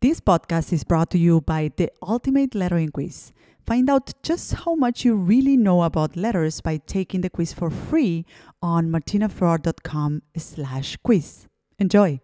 This 0.00 0.20
podcast 0.20 0.72
is 0.72 0.84
brought 0.84 1.10
to 1.10 1.18
you 1.18 1.40
by 1.40 1.72
the 1.76 1.90
Ultimate 2.06 2.54
Lettering 2.54 2.90
Quiz. 2.90 3.32
Find 3.66 3.90
out 3.90 4.12
just 4.22 4.54
how 4.54 4.76
much 4.76 5.04
you 5.04 5.16
really 5.16 5.56
know 5.56 5.82
about 5.82 6.16
letters 6.16 6.60
by 6.60 6.76
taking 6.76 7.22
the 7.22 7.28
quiz 7.28 7.52
for 7.52 7.68
free 7.68 8.24
on 8.62 8.92
martinaflor.com 8.92 10.22
slash 10.36 10.96
quiz. 11.02 11.48
Enjoy! 11.80 12.20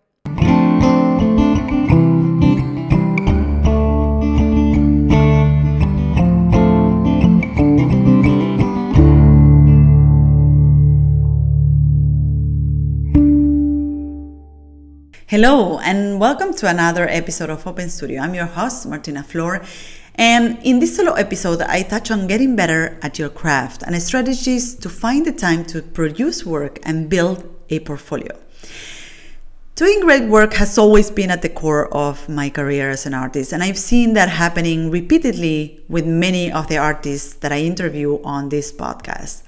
Hello, 15.34 15.80
and 15.80 16.20
welcome 16.20 16.54
to 16.54 16.68
another 16.68 17.08
episode 17.08 17.50
of 17.50 17.66
Open 17.66 17.90
Studio. 17.90 18.20
I'm 18.20 18.36
your 18.36 18.46
host, 18.46 18.86
Martina 18.86 19.24
Flor. 19.24 19.64
And 20.14 20.60
in 20.62 20.78
this 20.78 20.94
solo 20.94 21.14
episode, 21.14 21.60
I 21.60 21.82
touch 21.82 22.12
on 22.12 22.28
getting 22.28 22.54
better 22.54 22.96
at 23.02 23.18
your 23.18 23.30
craft 23.30 23.82
and 23.82 24.00
strategies 24.00 24.76
to 24.76 24.88
find 24.88 25.26
the 25.26 25.32
time 25.32 25.64
to 25.64 25.82
produce 25.82 26.46
work 26.46 26.78
and 26.84 27.10
build 27.10 27.52
a 27.68 27.80
portfolio. 27.80 28.30
Doing 29.76 30.02
great 30.02 30.28
work 30.28 30.54
has 30.54 30.78
always 30.78 31.10
been 31.10 31.32
at 31.32 31.42
the 31.42 31.48
core 31.48 31.92
of 31.92 32.28
my 32.28 32.48
career 32.48 32.90
as 32.90 33.06
an 33.06 33.14
artist, 33.14 33.52
and 33.52 33.60
I've 33.60 33.76
seen 33.76 34.12
that 34.14 34.28
happening 34.28 34.88
repeatedly 34.88 35.80
with 35.88 36.06
many 36.06 36.52
of 36.52 36.68
the 36.68 36.78
artists 36.78 37.34
that 37.42 37.50
I 37.50 37.58
interview 37.58 38.22
on 38.22 38.50
this 38.50 38.70
podcast. 38.70 39.42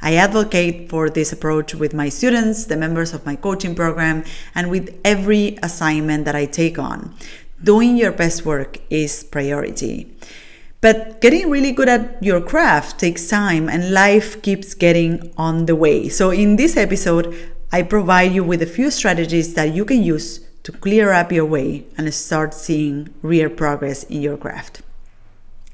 I 0.00 0.14
advocate 0.14 0.88
for 0.88 1.10
this 1.10 1.32
approach 1.32 1.74
with 1.74 1.94
my 1.94 2.10
students, 2.10 2.66
the 2.66 2.76
members 2.76 3.12
of 3.12 3.26
my 3.26 3.34
coaching 3.34 3.74
program, 3.74 4.22
and 4.54 4.70
with 4.70 4.96
every 5.04 5.58
assignment 5.64 6.26
that 6.26 6.36
I 6.36 6.46
take 6.46 6.78
on. 6.78 7.12
Doing 7.60 7.96
your 7.96 8.12
best 8.12 8.44
work 8.44 8.78
is 8.88 9.24
priority. 9.24 10.14
But 10.80 11.20
getting 11.20 11.48
really 11.48 11.70
good 11.70 11.88
at 11.88 12.22
your 12.22 12.40
craft 12.40 12.98
takes 12.98 13.28
time 13.28 13.68
and 13.68 13.92
life 13.92 14.42
keeps 14.42 14.74
getting 14.74 15.32
on 15.36 15.66
the 15.66 15.76
way. 15.76 16.08
So, 16.08 16.30
in 16.30 16.56
this 16.56 16.76
episode, 16.76 17.32
I 17.74 17.80
provide 17.80 18.34
you 18.34 18.44
with 18.44 18.60
a 18.60 18.66
few 18.66 18.90
strategies 18.90 19.54
that 19.54 19.72
you 19.72 19.86
can 19.86 20.02
use 20.02 20.40
to 20.64 20.72
clear 20.72 21.10
up 21.10 21.32
your 21.32 21.46
way 21.46 21.86
and 21.96 22.12
start 22.12 22.52
seeing 22.52 23.08
real 23.22 23.48
progress 23.48 24.04
in 24.04 24.20
your 24.20 24.36
craft. 24.36 24.82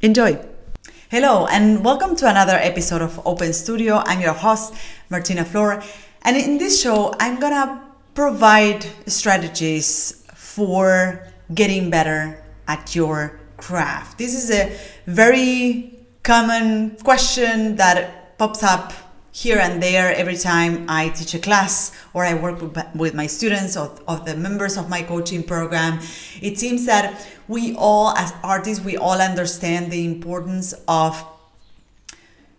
Enjoy! 0.01 0.39
Hello, 1.11 1.49
and 1.49 1.85
welcome 1.85 2.15
to 2.15 2.31
another 2.31 2.53
episode 2.53 3.03
of 3.03 3.21
Open 3.27 3.53
Studio. 3.53 3.97
I'm 4.07 4.21
your 4.21 4.33
host, 4.33 4.75
Martina 5.11 5.45
Flor, 5.45 5.83
and 6.23 6.37
in 6.37 6.59
this 6.59 6.81
show, 6.81 7.17
I'm 7.19 7.41
gonna 7.41 7.83
provide 8.15 8.87
strategies 9.09 10.25
for 10.37 11.27
getting 11.53 11.91
better 11.91 12.41
at 12.69 12.95
your 12.95 13.41
craft. 13.57 14.19
This 14.19 14.37
is 14.37 14.53
a 14.53 14.71
very 15.07 15.99
common 16.23 16.97
question 17.03 17.75
that 17.75 18.39
pops 18.39 18.63
up 18.63 18.93
here 19.39 19.59
and 19.61 19.81
there 19.81 20.13
every 20.17 20.37
time 20.37 20.85
I 20.89 21.11
teach 21.11 21.33
a 21.35 21.39
class 21.39 21.93
or 22.13 22.25
I 22.25 22.35
work 22.35 22.61
with 22.97 23.15
my 23.15 23.29
students 23.29 23.77
or, 23.77 23.95
or 24.09 24.17
the 24.19 24.35
members 24.35 24.77
of 24.77 24.89
my 24.89 25.03
coaching 25.03 25.45
program. 25.45 26.01
It 26.43 26.59
seems 26.59 26.87
that 26.87 27.25
we 27.47 27.77
all, 27.77 28.17
as 28.17 28.35
artists, 28.43 28.85
we 28.85 28.97
all 28.97 29.21
understand 29.21 29.93
the 29.93 30.05
importance 30.05 30.75
of 30.89 31.25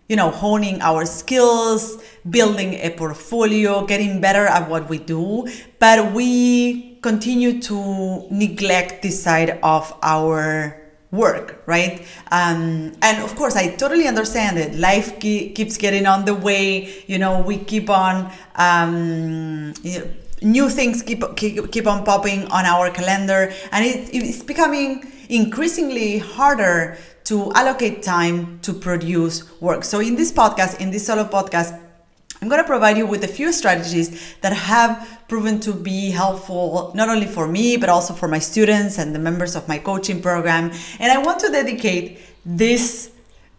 you 0.08 0.16
know 0.16 0.30
honing 0.30 0.80
our 0.80 1.04
skills 1.04 2.02
building 2.28 2.74
a 2.74 2.90
portfolio 2.90 3.86
getting 3.86 4.20
better 4.20 4.44
at 4.44 4.68
what 4.68 4.88
we 4.88 4.98
do 4.98 5.46
but 5.78 6.12
we 6.12 6.96
continue 7.00 7.62
to 7.62 8.26
neglect 8.28 9.02
this 9.02 9.22
side 9.22 9.60
of 9.62 9.96
our 10.02 10.79
work, 11.12 11.62
right? 11.66 12.06
Um, 12.30 12.92
and 13.02 13.22
of 13.22 13.34
course, 13.36 13.56
I 13.56 13.74
totally 13.74 14.06
understand 14.06 14.58
it. 14.58 14.74
Life 14.76 15.18
ke- 15.18 15.54
keeps 15.54 15.76
getting 15.76 16.06
on 16.06 16.24
the 16.24 16.34
way. 16.34 17.04
You 17.06 17.18
know, 17.18 17.40
we 17.40 17.58
keep 17.58 17.90
on. 17.90 18.30
Um, 18.56 19.74
you 19.82 20.00
know, 20.00 20.06
new 20.42 20.70
things 20.70 21.02
keep, 21.02 21.22
keep 21.36 21.70
keep 21.70 21.86
on 21.86 22.04
popping 22.04 22.46
on 22.48 22.64
our 22.64 22.90
calendar, 22.90 23.52
and 23.72 23.84
it, 23.84 24.08
it's 24.12 24.42
becoming 24.42 25.10
increasingly 25.28 26.18
harder 26.18 26.96
to 27.24 27.52
allocate 27.52 28.02
time 28.02 28.58
to 28.60 28.72
produce 28.72 29.44
work. 29.60 29.84
So, 29.84 30.00
in 30.00 30.16
this 30.16 30.32
podcast, 30.32 30.80
in 30.80 30.90
this 30.90 31.06
solo 31.06 31.24
podcast, 31.24 31.78
I'm 32.42 32.48
going 32.48 32.62
to 32.62 32.66
provide 32.66 32.96
you 32.96 33.06
with 33.06 33.22
a 33.22 33.28
few 33.28 33.52
strategies 33.52 34.34
that 34.40 34.54
have 34.54 35.20
proven 35.28 35.60
to 35.60 35.74
be 35.74 36.10
helpful 36.10 36.90
not 36.94 37.10
only 37.10 37.26
for 37.26 37.46
me, 37.46 37.76
but 37.76 37.90
also 37.90 38.14
for 38.14 38.28
my 38.28 38.38
students 38.38 38.98
and 38.98 39.14
the 39.14 39.18
members 39.18 39.56
of 39.56 39.68
my 39.68 39.78
coaching 39.78 40.22
program. 40.22 40.72
And 40.98 41.12
I 41.12 41.18
want 41.18 41.40
to 41.40 41.50
dedicate 41.50 42.18
this 42.46 43.10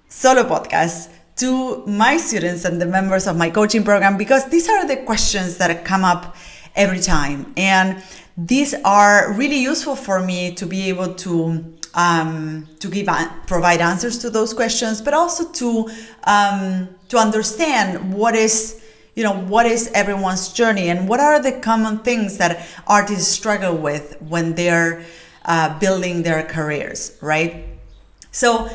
solo 0.10 0.44
podcast 0.44 1.12
to 1.38 1.86
my 1.86 2.18
students 2.18 2.66
and 2.66 2.82
the 2.82 2.88
members 2.88 3.28
of 3.28 3.38
my 3.38 3.52
coaching 3.52 3.84
program 3.84 4.18
because 4.18 4.50
these 4.50 4.68
are 4.68 4.88
the 4.88 4.98
questions 4.98 5.58
that 5.58 5.86
come 5.86 6.04
up 6.04 6.36
every 6.76 7.00
time. 7.00 7.54
And 7.58 8.04
these 8.36 8.74
are 8.84 9.32
really 9.34 9.58
useful 9.58 9.96
for 9.96 10.22
me 10.22 10.56
to 10.56 10.66
be 10.66 10.90
able 10.90 11.14
to 11.16 11.74
um, 11.94 12.68
to 12.80 12.90
give 12.90 13.08
provide 13.48 13.82
answers 13.82 14.18
to 14.20 14.30
those 14.30 14.54
questions, 14.54 15.02
but 15.02 15.14
also 15.14 15.50
to 15.52 15.90
um, 16.24 16.90
to 17.10 17.18
understand 17.18 18.14
what 18.14 18.36
is 18.36 18.82
you 19.16 19.24
know 19.24 19.34
what 19.34 19.66
is 19.66 19.92
everyone's 19.94 20.54
journey 20.54 20.90
and 20.90 21.08
what 21.08 21.20
are 21.20 21.42
the 21.42 21.52
common 21.60 22.00
things 22.00 22.38
that 22.38 22.66
artists 22.88 23.28
struggle 23.28 23.76
with 23.76 24.22
when 24.22 24.54
they're 24.56 25.04
uh, 25.46 25.78
building 25.80 26.24
their 26.24 26.44
careers, 26.44 27.18
right? 27.22 27.66
So 28.32 28.70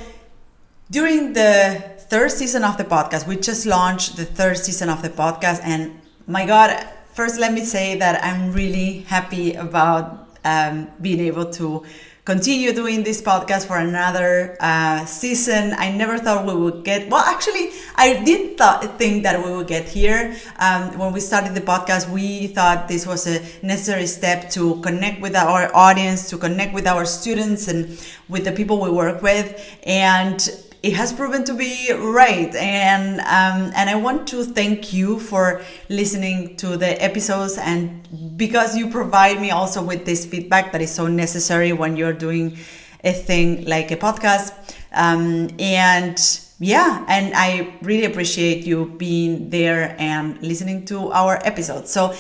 during 0.91 1.33
the 1.33 1.83
third 2.11 2.31
season 2.31 2.65
of 2.65 2.77
the 2.77 2.85
podcast, 2.85 3.27
we 3.27 3.37
just 3.37 3.67
launched 3.67 4.17
the 4.17 4.25
third 4.25 4.59
season 4.59 4.89
of 4.89 5.03
the 5.03 5.09
podcast, 5.09 5.61
and 5.63 6.01
my 6.27 6.45
God, 6.45 6.87
first 7.15 7.41
let 7.41 7.53
me 7.53 7.65
say 7.65 7.97
that 7.99 8.23
I'm 8.23 8.53
really 8.53 9.01
happy 9.09 9.55
about 9.55 10.29
um, 10.45 10.89
being 11.01 11.21
able 11.21 11.51
to 11.53 11.85
continue 12.27 12.73
doing 12.73 13.05
this 13.05 13.23
podcast 13.23 13.69
for 13.69 13.79
another 13.79 14.57
uh, 14.59 15.05
season. 15.05 15.73
I 15.79 15.93
never 15.93 16.19
thought 16.19 16.45
we 16.45 16.55
would 16.55 16.83
get, 16.85 17.09
well, 17.09 17.25
actually, 17.25 17.71
I 17.95 18.23
did 18.25 18.59
th- 18.59 18.91
think 18.99 19.23
that 19.23 19.43
we 19.43 19.53
would 19.53 19.69
get 19.69 19.87
here. 19.87 20.37
Um, 20.59 20.99
when 20.99 21.13
we 21.13 21.21
started 21.21 21.55
the 21.55 21.61
podcast, 21.61 22.11
we 22.11 22.49
thought 22.49 22.89
this 22.89 23.07
was 23.07 23.29
a 23.29 23.41
necessary 23.65 24.09
step 24.09 24.51
to 24.51 24.81
connect 24.81 25.23
with 25.23 25.37
our 25.37 25.71
audience, 25.75 26.29
to 26.31 26.37
connect 26.37 26.75
with 26.75 26.89
our 26.89 27.05
students 27.05 27.69
and 27.69 27.97
with 28.29 28.45
the 28.45 28.53
people 28.53 28.81
we 28.81 28.91
work 28.91 29.23
with. 29.23 29.47
And 29.87 30.43
it 30.87 30.95
has 30.95 31.13
proven 31.13 31.43
to 31.43 31.53
be 31.53 31.93
right 31.93 32.55
and 32.55 33.19
um, 33.21 33.73
and 33.75 33.91
I 33.91 33.97
want 33.97 34.29
to 34.29 34.45
thank 34.45 34.93
you 34.93 35.19
for 35.19 35.63
listening 35.89 36.55
to 36.59 36.77
the 36.77 37.03
episodes 37.03 37.59
and 37.59 38.07
because 38.39 38.77
you 38.77 38.89
provide 38.89 39.41
me 39.41 39.51
also 39.51 39.83
with 39.83 40.07
this 40.07 40.25
feedback 40.25 40.71
that 40.71 40.81
is 40.81 40.95
so 40.95 41.09
necessary 41.09 41.73
when 41.73 41.97
you're 41.97 42.13
doing 42.13 42.57
a 43.03 43.13
thing 43.13 43.65
like 43.65 43.91
a 43.91 43.97
podcast. 43.97 44.53
Um, 44.93 45.51
and 45.59 46.17
yeah 46.61 47.05
and 47.09 47.35
I 47.35 47.75
really 47.83 48.05
appreciate 48.05 48.65
you 48.65 48.87
being 48.97 49.51
there 49.51 49.97
and 49.99 50.41
listening 50.41 50.85
to 50.87 51.11
our 51.11 51.41
episodes. 51.45 51.91
So 51.91 52.15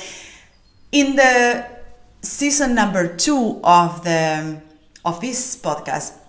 in 0.90 1.14
the 1.14 1.64
season 2.20 2.74
number 2.74 3.16
two 3.16 3.60
of 3.62 4.02
the 4.02 4.60
of 5.04 5.20
this 5.20 5.56
podcast 5.56 6.25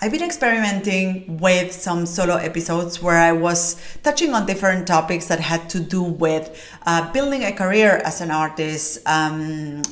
I've 0.00 0.12
been 0.12 0.22
experimenting 0.22 1.38
with 1.38 1.72
some 1.72 2.06
solo 2.06 2.36
episodes 2.36 3.02
where 3.02 3.16
I 3.16 3.32
was 3.32 3.82
touching 4.04 4.32
on 4.32 4.46
different 4.46 4.86
topics 4.86 5.26
that 5.26 5.40
had 5.40 5.68
to 5.70 5.80
do 5.80 6.02
with 6.02 6.56
uh, 6.86 7.12
building 7.12 7.42
a 7.42 7.52
career 7.52 8.00
as 8.04 8.20
an 8.20 8.30
artist. 8.30 9.00
Um, 9.06 9.82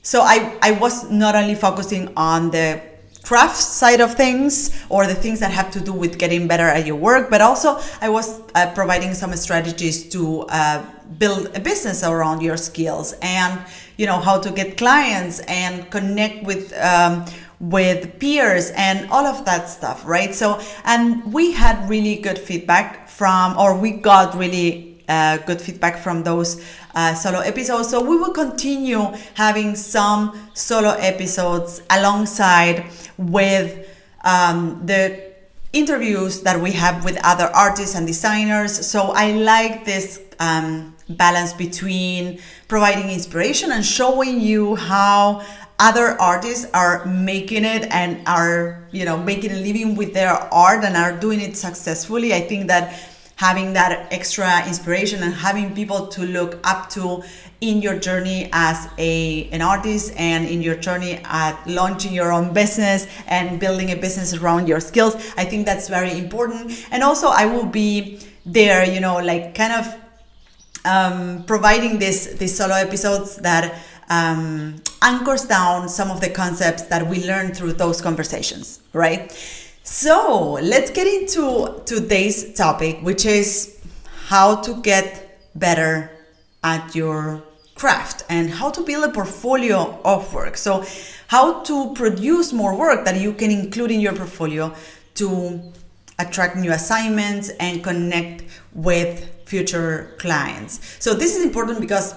so 0.00 0.22
I, 0.22 0.56
I 0.62 0.70
was 0.72 1.10
not 1.10 1.34
only 1.36 1.54
focusing 1.54 2.10
on 2.16 2.50
the 2.50 2.80
craft 3.22 3.56
side 3.56 4.00
of 4.00 4.14
things 4.14 4.82
or 4.88 5.06
the 5.06 5.14
things 5.14 5.40
that 5.40 5.50
have 5.50 5.70
to 5.72 5.80
do 5.80 5.92
with 5.92 6.18
getting 6.18 6.48
better 6.48 6.66
at 6.66 6.86
your 6.86 6.96
work, 6.96 7.28
but 7.28 7.42
also 7.42 7.78
I 8.00 8.08
was 8.08 8.40
uh, 8.54 8.72
providing 8.74 9.12
some 9.12 9.36
strategies 9.36 10.08
to 10.08 10.46
uh, 10.48 10.82
build 11.18 11.54
a 11.54 11.60
business 11.60 12.02
around 12.02 12.40
your 12.40 12.56
skills 12.56 13.14
and 13.20 13.60
you 13.98 14.06
know 14.06 14.18
how 14.18 14.40
to 14.40 14.50
get 14.50 14.78
clients 14.78 15.40
and 15.40 15.90
connect 15.90 16.44
with 16.44 16.72
um, 16.78 17.26
with 17.60 18.18
peers 18.18 18.70
and 18.74 19.08
all 19.10 19.26
of 19.26 19.44
that 19.44 19.68
stuff, 19.68 20.04
right? 20.06 20.34
So, 20.34 20.60
and 20.84 21.32
we 21.32 21.52
had 21.52 21.88
really 21.88 22.16
good 22.16 22.38
feedback 22.38 23.08
from, 23.08 23.56
or 23.58 23.76
we 23.78 23.92
got 23.92 24.34
really 24.34 25.04
uh, 25.08 25.36
good 25.38 25.60
feedback 25.60 25.98
from 25.98 26.22
those 26.22 26.64
uh, 26.94 27.14
solo 27.14 27.40
episodes. 27.40 27.90
So 27.90 28.02
we 28.02 28.16
will 28.16 28.32
continue 28.32 29.12
having 29.34 29.76
some 29.76 30.50
solo 30.54 30.90
episodes 30.90 31.82
alongside 31.90 32.86
with 33.18 33.88
um, 34.24 34.86
the 34.86 35.30
interviews 35.72 36.42
that 36.42 36.60
we 36.60 36.72
have 36.72 37.04
with 37.04 37.18
other 37.24 37.50
artists 37.54 37.94
and 37.94 38.06
designers. 38.06 38.86
So 38.86 39.12
I 39.14 39.32
like 39.32 39.84
this 39.84 40.20
um, 40.38 40.96
balance 41.16 41.52
between 41.52 42.40
providing 42.68 43.10
inspiration 43.10 43.72
and 43.72 43.84
showing 43.84 44.40
you 44.40 44.76
how 44.76 45.44
other 45.78 46.20
artists 46.20 46.66
are 46.74 47.04
making 47.06 47.64
it 47.64 47.86
and 47.90 48.20
are 48.28 48.84
you 48.92 49.04
know 49.04 49.16
making 49.16 49.50
a 49.50 49.56
living 49.56 49.96
with 49.96 50.12
their 50.12 50.32
art 50.52 50.84
and 50.84 50.96
are 50.96 51.18
doing 51.18 51.40
it 51.40 51.56
successfully. 51.56 52.34
I 52.34 52.40
think 52.40 52.68
that 52.68 52.92
having 53.36 53.72
that 53.72 54.12
extra 54.12 54.66
inspiration 54.68 55.22
and 55.22 55.32
having 55.32 55.74
people 55.74 56.06
to 56.08 56.22
look 56.26 56.60
up 56.62 56.90
to 56.90 57.22
in 57.62 57.80
your 57.80 57.98
journey 57.98 58.50
as 58.52 58.86
a 58.98 59.48
an 59.50 59.62
artist 59.62 60.12
and 60.16 60.46
in 60.46 60.60
your 60.60 60.76
journey 60.76 61.18
at 61.24 61.56
launching 61.66 62.12
your 62.12 62.32
own 62.32 62.52
business 62.52 63.06
and 63.26 63.58
building 63.58 63.90
a 63.92 63.96
business 63.96 64.34
around 64.34 64.68
your 64.68 64.80
skills 64.80 65.14
i 65.38 65.44
think 65.44 65.64
that's 65.64 65.88
very 65.88 66.18
important. 66.18 66.86
And 66.90 67.02
also 67.02 67.28
i 67.28 67.46
will 67.46 67.66
be 67.66 68.20
there 68.44 68.84
you 68.84 69.00
know 69.00 69.16
like 69.18 69.54
kind 69.54 69.72
of 69.72 69.86
um, 70.84 71.44
providing 71.44 71.98
this 71.98 72.26
these 72.38 72.56
solo 72.56 72.74
episodes 72.74 73.36
that 73.36 73.80
um, 74.08 74.76
anchors 75.02 75.44
down 75.44 75.88
some 75.88 76.10
of 76.10 76.20
the 76.20 76.30
concepts 76.30 76.82
that 76.84 77.06
we 77.06 77.24
learned 77.26 77.56
through 77.56 77.74
those 77.74 78.00
conversations, 78.00 78.80
right? 78.92 79.32
So 79.82 80.52
let's 80.62 80.90
get 80.90 81.06
into 81.06 81.82
today's 81.86 82.54
topic, 82.54 83.00
which 83.02 83.24
is 83.24 83.80
how 84.26 84.56
to 84.62 84.80
get 84.82 85.38
better 85.54 86.10
at 86.62 86.94
your 86.94 87.42
craft 87.74 88.24
and 88.28 88.50
how 88.50 88.70
to 88.70 88.82
build 88.82 89.04
a 89.04 89.12
portfolio 89.12 89.98
of 90.04 90.32
work. 90.34 90.56
So, 90.56 90.84
how 91.28 91.62
to 91.62 91.94
produce 91.94 92.52
more 92.52 92.76
work 92.76 93.04
that 93.04 93.18
you 93.20 93.32
can 93.32 93.50
include 93.50 93.90
in 93.90 94.00
your 94.00 94.12
portfolio 94.12 94.74
to 95.14 95.60
attract 96.18 96.56
new 96.56 96.72
assignments 96.72 97.48
and 97.58 97.82
connect 97.82 98.44
with 98.74 99.39
future 99.50 100.14
clients. 100.18 100.80
So, 101.00 101.12
this 101.12 101.36
is 101.36 101.44
important 101.44 101.80
because 101.80 102.14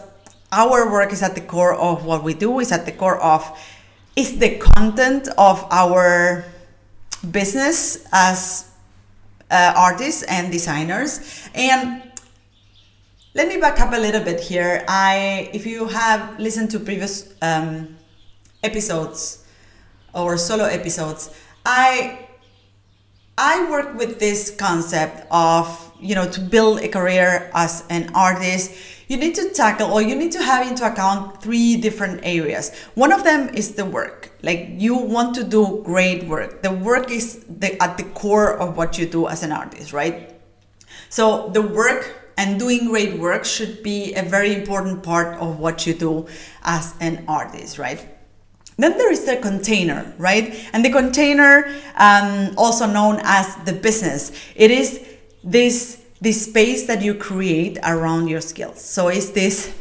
our 0.52 0.92
work 0.92 1.12
is 1.12 1.24
at 1.24 1.34
the 1.34 1.42
core 1.42 1.74
of 1.74 2.06
what 2.06 2.24
we 2.24 2.36
do 2.36 2.60
is 2.60 2.72
at 2.72 2.86
the 2.86 2.92
core 2.92 3.20
of 3.20 3.42
is 4.16 4.38
the 4.38 4.60
content 4.60 5.28
of 5.40 5.66
our 5.72 6.46
business 7.32 8.06
as 8.14 8.70
uh, 9.50 9.74
artists 9.76 10.22
and 10.24 10.52
designers 10.52 11.50
and 11.56 12.04
let 13.34 13.48
me 13.48 13.58
back 13.58 13.80
up 13.80 13.94
a 13.94 13.98
little 13.98 14.24
bit 14.24 14.40
here 14.40 14.84
i 14.88 15.50
if 15.54 15.66
you 15.66 15.88
have 15.88 16.38
listened 16.40 16.70
to 16.70 16.80
previous 16.80 17.34
um, 17.42 17.96
episodes 18.62 19.44
or 20.14 20.38
solo 20.38 20.66
episodes 20.66 21.34
i 21.66 22.28
i 23.38 23.70
work 23.72 23.96
with 23.98 24.20
this 24.20 24.54
concept 24.56 25.26
of 25.32 25.83
you 26.04 26.16
know 26.16 26.30
to 26.30 26.42
build 26.42 26.80
a 26.82 26.90
career 26.90 27.50
as 27.54 27.84
an 27.90 28.12
artist 28.14 28.72
you 29.08 29.18
need 29.18 29.36
to 29.36 29.50
tackle 29.50 29.92
or 29.92 30.02
you 30.02 30.16
need 30.16 30.32
to 30.32 30.42
have 30.42 30.68
into 30.68 30.86
account 30.92 31.42
three 31.42 31.78
different 31.78 32.22
areas. 32.24 32.74
One 32.96 33.12
of 33.12 33.24
them 33.24 33.50
is 33.54 33.76
the 33.76 33.86
work. 33.86 34.32
Like 34.42 34.70
you 34.78 34.96
want 34.96 35.36
to 35.36 35.44
do 35.44 35.82
great 35.84 36.24
work. 36.26 36.64
The 36.64 36.72
work 36.72 37.12
is 37.12 37.46
the, 37.46 37.82
at 37.82 37.98
the 37.98 38.06
core 38.06 38.58
of 38.58 38.76
what 38.78 38.98
you 38.98 39.06
do 39.06 39.28
as 39.28 39.44
an 39.44 39.52
artist, 39.52 39.94
right? 39.94 40.34
So 41.10 41.50
the 41.50 41.62
work 41.62 42.32
and 42.38 42.60
doing 42.60 42.88
great 42.88 43.20
work 43.20 43.46
should 43.46 43.84
be 43.84 44.16
a 44.16 44.24
very 44.24 44.56
important 44.56 45.04
part 45.04 45.38
of 45.40 45.60
what 45.60 45.86
you 45.86 45.94
do 45.94 46.26
as 46.64 46.96
an 47.00 47.26
artist, 47.28 47.78
right? 47.78 48.10
Then 48.78 48.98
there 48.98 49.12
is 49.12 49.26
the 49.26 49.38
container, 49.38 50.12
right? 50.18 50.68
And 50.74 50.84
the 50.84 50.90
container, 50.90 51.72
um, 51.98 52.56
also 52.58 52.88
known 52.88 53.20
as 53.24 53.56
the 53.66 53.74
business, 53.74 54.32
it 54.56 54.72
is 54.72 55.12
this 55.44 56.01
this 56.22 56.45
space 56.45 56.88
that 56.88 57.01
you 57.01 57.13
create 57.13 57.78
around 57.84 58.30
your 58.30 58.42
skills. 58.42 58.81
So 58.81 59.10
it's 59.10 59.31
this 59.31 59.74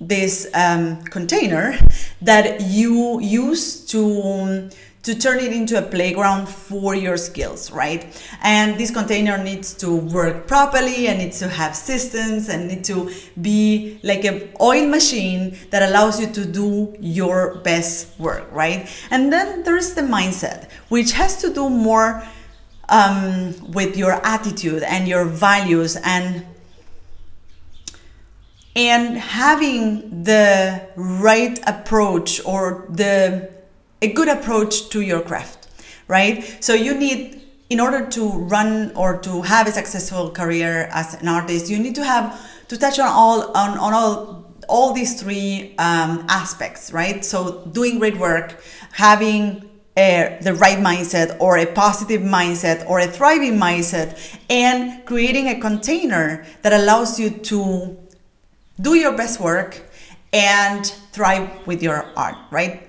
this 0.00 0.46
um, 0.54 1.02
container 1.04 1.78
that 2.20 2.60
you 2.60 3.20
use 3.20 3.86
to 3.86 4.68
to 5.04 5.14
turn 5.14 5.38
it 5.38 5.52
into 5.52 5.76
a 5.76 5.82
playground 5.82 6.48
for 6.48 6.94
your 6.94 7.18
skills, 7.18 7.70
right? 7.70 8.06
And 8.42 8.78
this 8.78 8.90
container 8.90 9.36
needs 9.36 9.74
to 9.74 9.94
work 9.94 10.46
properly 10.46 11.08
and 11.08 11.18
needs 11.18 11.38
to 11.40 11.48
have 11.48 11.76
systems 11.76 12.48
and 12.48 12.68
need 12.68 12.84
to 12.84 13.12
be 13.40 14.00
like 14.02 14.24
an 14.24 14.48
oil 14.62 14.88
machine 14.88 15.58
that 15.68 15.82
allows 15.82 16.18
you 16.18 16.26
to 16.28 16.46
do 16.46 16.96
your 17.00 17.56
best 17.56 18.18
work, 18.18 18.50
right? 18.50 18.88
And 19.10 19.30
then 19.30 19.62
there's 19.62 19.92
the 19.92 20.00
mindset, 20.00 20.70
which 20.88 21.12
has 21.12 21.36
to 21.42 21.52
do 21.52 21.68
more 21.68 22.22
um, 22.88 23.72
with 23.72 23.96
your 23.96 24.12
attitude 24.24 24.82
and 24.82 25.08
your 25.08 25.24
values 25.24 25.96
and 26.04 26.44
and 28.76 29.16
having 29.16 30.24
the 30.24 30.82
right 30.96 31.60
approach 31.66 32.44
or 32.44 32.86
the 32.90 33.50
a 34.02 34.12
good 34.12 34.28
approach 34.28 34.88
to 34.90 35.00
your 35.00 35.20
craft 35.20 35.68
right? 36.08 36.58
So 36.60 36.74
you 36.74 36.94
need 36.94 37.42
in 37.70 37.80
order 37.80 38.06
to 38.06 38.28
run 38.28 38.92
or 38.94 39.18
to 39.18 39.42
have 39.42 39.66
a 39.66 39.72
successful 39.72 40.30
career 40.30 40.88
as 40.92 41.14
an 41.14 41.28
artist 41.28 41.70
you 41.70 41.78
need 41.78 41.94
to 41.94 42.04
have 42.04 42.38
to 42.68 42.76
touch 42.76 42.98
on 42.98 43.08
all 43.08 43.56
on, 43.56 43.78
on 43.78 43.92
all 43.94 44.44
all 44.68 44.92
these 44.92 45.20
three 45.20 45.74
um, 45.78 46.24
aspects 46.28 46.92
right? 46.92 47.24
So 47.24 47.64
doing 47.66 47.98
great 47.98 48.18
work 48.18 48.62
having 48.92 49.70
the 49.94 50.56
right 50.60 50.78
mindset 50.78 51.36
or 51.40 51.58
a 51.58 51.66
positive 51.66 52.20
mindset 52.20 52.88
or 52.88 53.00
a 53.00 53.06
thriving 53.06 53.54
mindset 53.54 54.36
and 54.50 55.04
creating 55.06 55.48
a 55.48 55.60
container 55.60 56.44
that 56.62 56.72
allows 56.72 57.18
you 57.18 57.30
to 57.30 57.96
do 58.80 58.94
your 58.94 59.16
best 59.16 59.40
work 59.40 59.80
and 60.32 60.86
thrive 61.12 61.66
with 61.66 61.82
your 61.82 62.06
art, 62.16 62.36
right? 62.50 62.88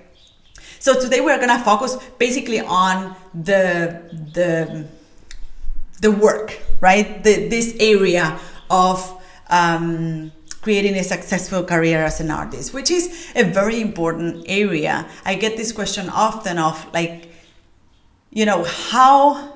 So 0.79 0.99
today 0.99 1.21
we're 1.21 1.39
gonna 1.39 1.63
focus 1.63 1.97
basically 2.17 2.59
on 2.59 3.15
the 3.33 4.01
the 4.33 4.87
the 6.01 6.11
work, 6.11 6.59
right? 6.81 7.23
The, 7.23 7.47
this 7.47 7.75
area 7.79 8.39
of 8.69 9.23
um, 9.49 10.31
creating 10.65 10.95
a 10.95 11.03
successful 11.03 11.63
career 11.63 12.03
as 12.03 12.19
an 12.19 12.31
artist, 12.31 12.73
which 12.73 12.89
is 12.89 13.31
a 13.35 13.43
very 13.43 13.79
important 13.79 14.43
area. 14.47 15.07
I 15.23 15.35
get 15.35 15.57
this 15.57 15.71
question 15.71 16.09
often 16.09 16.57
of 16.57 16.75
like, 16.91 17.29
you 18.31 18.47
know, 18.47 18.63
how 18.63 19.53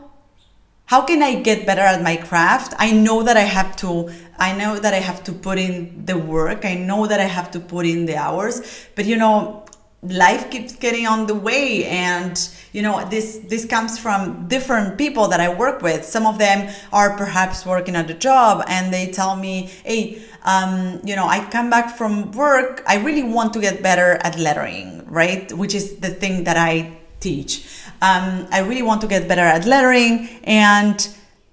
how 0.86 1.02
can 1.02 1.24
I 1.24 1.42
get 1.42 1.66
better 1.66 1.82
at 1.82 2.04
my 2.04 2.16
craft? 2.16 2.76
I 2.78 2.92
know 2.92 3.24
that 3.24 3.38
I 3.38 3.48
have 3.58 3.76
to 3.78 4.12
I 4.38 4.56
know 4.56 4.78
that 4.78 4.94
I 4.94 5.02
have 5.10 5.24
to 5.24 5.34
put 5.34 5.58
in 5.58 6.06
the 6.06 6.16
work. 6.16 6.64
I 6.64 6.76
know 6.76 7.08
that 7.08 7.20
I 7.20 7.30
have 7.38 7.50
to 7.56 7.60
put 7.60 7.88
in 7.88 8.06
the 8.06 8.16
hours, 8.16 8.62
but 8.96 9.06
you 9.06 9.18
know, 9.18 9.66
life 10.02 10.50
keeps 10.50 10.76
getting 10.76 11.06
on 11.06 11.28
the 11.28 11.36
way 11.36 11.84
and 11.86 12.50
you 12.72 12.82
know 12.82 13.04
this 13.10 13.40
this 13.50 13.66
comes 13.66 14.00
from 14.00 14.48
different 14.48 14.98
people 14.98 15.28
that 15.28 15.42
i 15.42 15.54
work 15.54 15.82
with. 15.82 16.06
Some 16.06 16.26
of 16.26 16.38
them 16.38 16.74
are 16.94 17.18
perhaps 17.18 17.66
working 17.66 17.96
at 17.96 18.10
a 18.10 18.14
job 18.14 18.64
and 18.68 18.94
they 18.94 19.12
tell 19.12 19.36
me 19.36 19.70
hey 19.84 20.22
um, 20.44 21.02
you 21.04 21.16
know 21.16 21.28
i 21.28 21.44
come 21.50 21.70
back 21.70 21.98
from 21.98 22.32
work 22.32 22.82
i 22.88 22.98
really 22.98 23.24
want 23.24 23.52
to 23.54 23.60
get 23.60 23.84
better 23.84 24.20
at 24.24 24.40
lettering 24.40 25.00
right? 25.10 25.52
Which 25.52 25.76
is 25.76 25.98
the 25.98 26.10
thing 26.10 26.44
that 26.46 26.56
i 26.58 26.98
teach. 27.20 27.68
Um, 28.02 28.48
i 28.52 28.60
really 28.60 28.84
want 28.84 29.02
to 29.02 29.08
get 29.08 29.28
better 29.28 29.42
at 29.42 29.66
lettering 29.66 30.30
and 30.46 30.98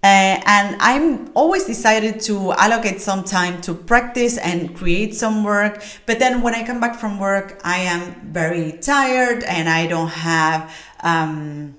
uh, 0.06 0.40
and 0.46 0.76
I'm 0.80 1.32
always 1.34 1.64
decided 1.64 2.20
to 2.28 2.52
allocate 2.52 3.00
some 3.00 3.24
time 3.24 3.60
to 3.62 3.74
practice 3.74 4.38
and 4.38 4.76
create 4.76 5.16
some 5.16 5.42
work. 5.42 5.82
But 6.06 6.20
then 6.20 6.42
when 6.42 6.54
I 6.54 6.64
come 6.64 6.78
back 6.78 6.94
from 6.94 7.18
work, 7.18 7.60
I 7.64 7.78
am 7.78 8.30
very 8.32 8.78
tired 8.92 9.42
and 9.42 9.68
I 9.68 9.88
don't 9.88 10.14
have, 10.30 10.72
um, 11.02 11.76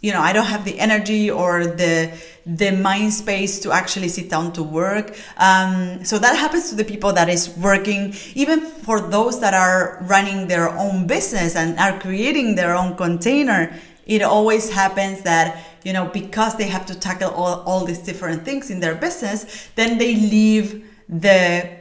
you 0.00 0.10
know, 0.12 0.20
I 0.20 0.32
don't 0.32 0.46
have 0.46 0.64
the 0.64 0.76
energy 0.80 1.30
or 1.30 1.66
the 1.66 2.10
the 2.46 2.70
mind 2.72 3.12
space 3.12 3.60
to 3.60 3.70
actually 3.70 4.08
sit 4.08 4.28
down 4.30 4.52
to 4.54 4.62
work. 4.62 5.14
Um, 5.36 6.02
so 6.04 6.18
that 6.18 6.34
happens 6.34 6.70
to 6.70 6.74
the 6.74 6.84
people 6.84 7.12
that 7.12 7.28
is 7.28 7.50
working, 7.58 8.14
even 8.34 8.60
for 8.60 9.00
those 9.00 9.38
that 9.40 9.54
are 9.54 9.98
running 10.08 10.48
their 10.48 10.68
own 10.70 11.06
business 11.06 11.54
and 11.54 11.78
are 11.78 12.00
creating 12.00 12.56
their 12.56 12.74
own 12.74 12.96
container. 12.96 13.72
It 14.06 14.22
always 14.22 14.70
happens 14.70 15.20
that 15.22 15.67
you 15.88 15.94
know, 15.94 16.04
because 16.04 16.54
they 16.60 16.68
have 16.76 16.84
to 16.84 16.94
tackle 16.94 17.30
all, 17.30 17.62
all 17.68 17.82
these 17.86 18.00
different 18.10 18.44
things 18.44 18.70
in 18.70 18.78
their 18.78 18.94
business, 18.94 19.70
then 19.74 19.96
they 19.96 20.14
leave 20.14 20.84
the 21.08 21.78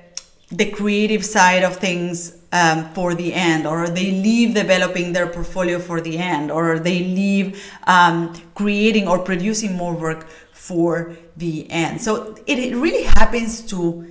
the 0.49 0.71
creative 0.71 1.25
side 1.25 1.63
of 1.69 1.75
things 1.75 2.37
um, 2.53 2.87
for 2.93 3.13
the 3.13 3.33
end, 3.33 3.67
or 3.67 3.89
they 3.89 4.11
leave 4.11 4.53
developing 4.53 5.11
their 5.11 5.27
portfolio 5.27 5.77
for 5.77 5.99
the 5.99 6.17
end, 6.17 6.49
or 6.49 6.79
they 6.79 6.99
leave 6.99 7.47
um, 7.83 8.33
creating 8.55 9.09
or 9.09 9.19
producing 9.19 9.75
more 9.75 9.93
work 9.93 10.29
for 10.53 11.17
the 11.35 11.69
end. 11.69 11.99
So 11.99 12.37
it, 12.47 12.57
it 12.59 12.75
really 12.77 13.03
happens 13.19 13.61
to 13.73 14.07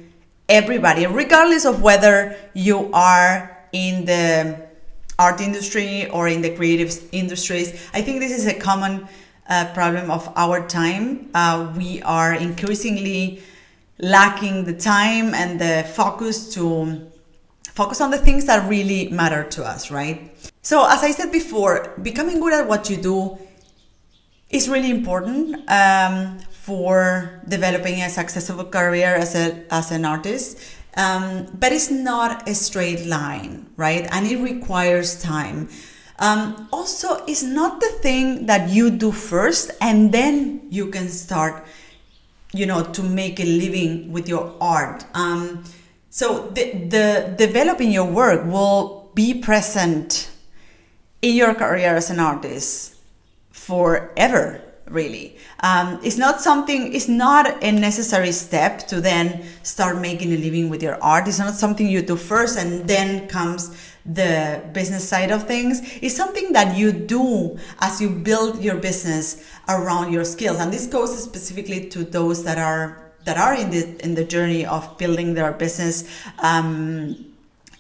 everybody, 0.47 1.07
regardless 1.07 1.65
of 1.65 1.81
whether 1.81 2.37
you 2.53 2.91
are 2.93 3.33
in 3.73 4.05
the 4.05 4.69
art 5.19 5.41
industry 5.41 6.07
or 6.11 6.29
in 6.29 6.43
the 6.43 6.55
creative 6.55 6.93
industries. 7.13 7.69
I 7.95 8.03
think 8.03 8.21
this 8.21 8.33
is 8.33 8.47
a 8.47 8.53
common 8.69 9.09
uh, 9.49 9.73
problem 9.75 10.11
of 10.11 10.33
our 10.37 10.67
time. 10.67 11.31
Uh, 11.35 11.73
we 11.77 12.03
are 12.03 12.35
increasingly 12.35 13.43
lacking 13.99 14.65
the 14.65 14.75
time 14.75 15.35
and 15.35 15.61
the 15.61 15.89
focus 15.95 16.53
to 16.55 17.11
focus 17.73 18.01
on 18.01 18.11
the 18.11 18.19
things 18.19 18.47
that 18.47 18.69
really 18.69 19.09
matter 19.11 19.45
to 19.45 19.65
us, 19.65 19.91
right? 19.91 20.33
So, 20.63 20.87
as 20.89 21.03
I 21.03 21.11
said 21.11 21.31
before, 21.31 21.95
becoming 22.03 22.41
good 22.41 22.53
at 22.53 22.67
what 22.67 22.89
you 22.91 22.97
do 22.97 23.39
is 24.51 24.69
really 24.69 24.91
important 24.91 25.69
um, 25.71 26.39
for 26.51 27.43
developing 27.49 28.01
a 28.03 28.09
successful 28.09 28.65
career 28.65 29.15
as, 29.15 29.35
a, 29.35 29.65
as 29.71 29.91
an 29.91 30.05
artist. 30.05 30.59
Um, 30.97 31.47
but 31.53 31.73
it's 31.73 31.91
not 31.91 32.49
a 32.49 32.55
straight 32.55 33.05
line, 33.05 33.69
right? 33.77 34.09
And 34.11 34.27
it 34.27 34.39
requires 34.39 35.21
time. 35.21 35.69
Um, 36.19 36.69
also, 36.73 37.25
it's 37.27 37.43
not 37.43 37.81
the 37.81 37.91
thing 38.01 38.47
that 38.47 38.71
you 38.71 38.91
do 38.91 39.13
first 39.13 39.71
and 39.81 40.13
then 40.13 40.67
you 40.71 40.87
can 40.87 41.09
start, 41.09 41.65
you 42.53 42.67
know, 42.67 42.83
to 42.83 43.03
make 43.03 43.39
a 43.39 43.45
living 43.45 44.13
with 44.13 44.29
your 44.29 44.55
art. 44.61 45.05
Um, 45.15 45.65
so 46.11 46.49
the, 46.55 46.73
the 46.89 47.35
developing 47.37 47.91
your 47.93 48.07
work 48.07 48.47
will 48.47 49.11
be 49.15 49.35
present 49.35 50.31
in 51.21 51.35
your 51.35 51.55
career 51.55 51.97
as 51.97 52.11
an 52.11 52.21
artist 52.21 52.95
forever 53.51 54.63
really 54.89 55.37
um, 55.61 55.99
it's 56.05 56.17
not 56.17 56.41
something 56.41 56.95
it's 56.95 57.09
not 57.09 57.63
a 57.63 57.73
necessary 57.73 58.31
step 58.31 58.87
to 58.87 59.01
then 59.01 59.45
start 59.63 59.99
making 59.99 60.33
a 60.33 60.37
living 60.37 60.69
with 60.69 60.83
your 60.83 61.03
art 61.03 61.27
it's 61.27 61.39
not 61.39 61.55
something 61.55 61.87
you 61.87 62.01
do 62.01 62.17
first 62.17 62.57
and 62.59 62.87
then 62.87 63.27
comes 63.27 63.77
the 64.09 64.63
business 64.73 65.09
side 65.09 65.31
of 65.31 65.47
things 65.47 65.81
is 65.99 66.15
something 66.15 66.53
that 66.53 66.77
you 66.77 66.93
do 66.93 67.59
as 67.81 68.01
you 68.01 68.09
build 68.09 68.63
your 68.63 68.77
business 68.77 69.45
around 69.69 70.13
your 70.13 70.25
skills. 70.25 70.59
And 70.59 70.73
this 70.73 70.87
goes 70.87 71.23
specifically 71.23 71.89
to 71.89 72.05
those 72.05 72.45
that 72.45 72.59
are 72.59 73.13
that 73.25 73.37
are 73.37 73.55
in 73.55 73.71
the 73.71 74.05
in 74.05 74.15
the 74.15 74.25
journey 74.25 74.65
of 74.65 74.97
building 74.99 75.35
their 75.35 75.53
business 75.53 76.09
um, 76.39 77.27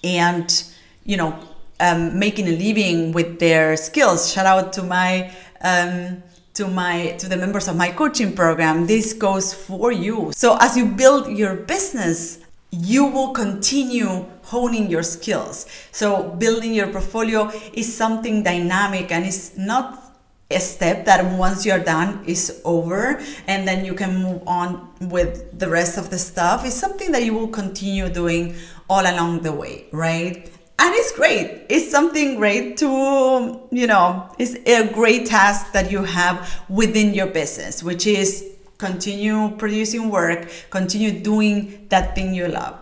and 0.03 0.65
you 1.05 1.17
know 1.17 1.39
um, 1.81 2.19
making 2.19 2.49
a 2.49 2.53
living 2.53 3.13
with 3.13 3.39
their 3.39 3.77
skills. 3.77 4.33
Shout 4.33 4.47
out 4.47 4.73
to 4.75 4.83
my 4.83 5.33
um, 5.61 6.23
to 6.55 6.67
my 6.67 7.15
to 7.19 7.29
the 7.29 7.37
members 7.37 7.69
of 7.69 7.77
my 7.77 7.91
coaching 7.91 8.35
program. 8.35 8.87
This 8.87 9.13
goes 9.13 9.55
for 9.55 9.93
you. 9.93 10.33
So 10.35 10.57
as 10.61 10.77
you 10.77 10.87
build 10.87 11.29
your 11.29 11.55
business 11.55 12.41
you 12.77 13.07
will 13.07 13.33
continue 13.33 14.27
honing 14.43 14.91
your 14.91 15.03
skills. 15.03 15.67
So 15.91 16.31
building 16.39 16.75
your 16.75 16.89
portfolio 16.89 17.51
is 17.73 17.93
something 17.93 18.43
dynamic 18.43 19.11
and 19.11 19.25
it's 19.25 19.57
not 19.57 20.03
a 20.51 20.61
step 20.61 21.05
that 21.07 21.25
once 21.37 21.67
you're 21.67 21.83
done 21.83 22.23
is 22.25 22.61
over 22.65 23.21
and 23.49 23.67
then 23.67 23.85
you 23.85 23.95
can 23.95 24.23
move 24.23 24.43
on 24.47 24.89
with 25.01 25.59
the 25.59 25.69
rest 25.69 25.99
of 25.99 26.11
the 26.11 26.19
stuff. 26.19 26.65
It's 26.65 26.77
something 26.77 27.11
that 27.13 27.25
you 27.25 27.35
will 27.35 27.49
continue 27.49 28.09
doing 28.09 28.55
all 28.89 29.03
along 29.03 29.41
the 29.41 29.53
way 29.53 29.87
right? 29.91 30.51
And 30.79 30.95
it's 30.95 31.11
great. 31.13 31.65
It's 31.71 31.91
something 31.91 32.37
great 32.37 32.77
to 32.79 33.69
you 33.73 33.87
know 33.87 34.31
it's 34.39 34.55
a 34.67 34.93
great 34.93 35.27
task 35.27 35.73
that 35.73 35.91
you 35.91 36.05
have 36.05 36.63
within 36.69 37.15
your 37.15 37.27
business 37.27 37.83
which 37.83 38.07
is 38.07 38.56
continue 38.79 39.51
producing 39.57 40.11
work 40.11 40.49
continue 40.71 41.21
doing 41.21 41.87
that 41.89 42.15
thing 42.15 42.35
you 42.35 42.49
love. 42.49 42.79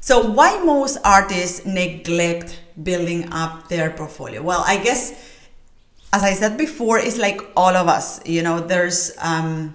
So 0.00 0.30
why 0.30 0.62
most 0.64 0.98
artists 1.04 1.64
neglect 1.64 2.60
building 2.82 3.32
up 3.32 3.68
their 3.68 3.90
portfolio? 3.90 4.42
Well 4.42 4.64
i 4.66 4.76
guess 4.76 5.12
as 6.12 6.22
i 6.22 6.34
said 6.34 6.58
before 6.58 6.98
it's 6.98 7.18
like 7.18 7.40
all 7.56 7.74
of 7.74 7.88
us 7.88 8.20
you 8.26 8.42
know 8.42 8.60
there's 8.60 9.12
um 9.18 9.74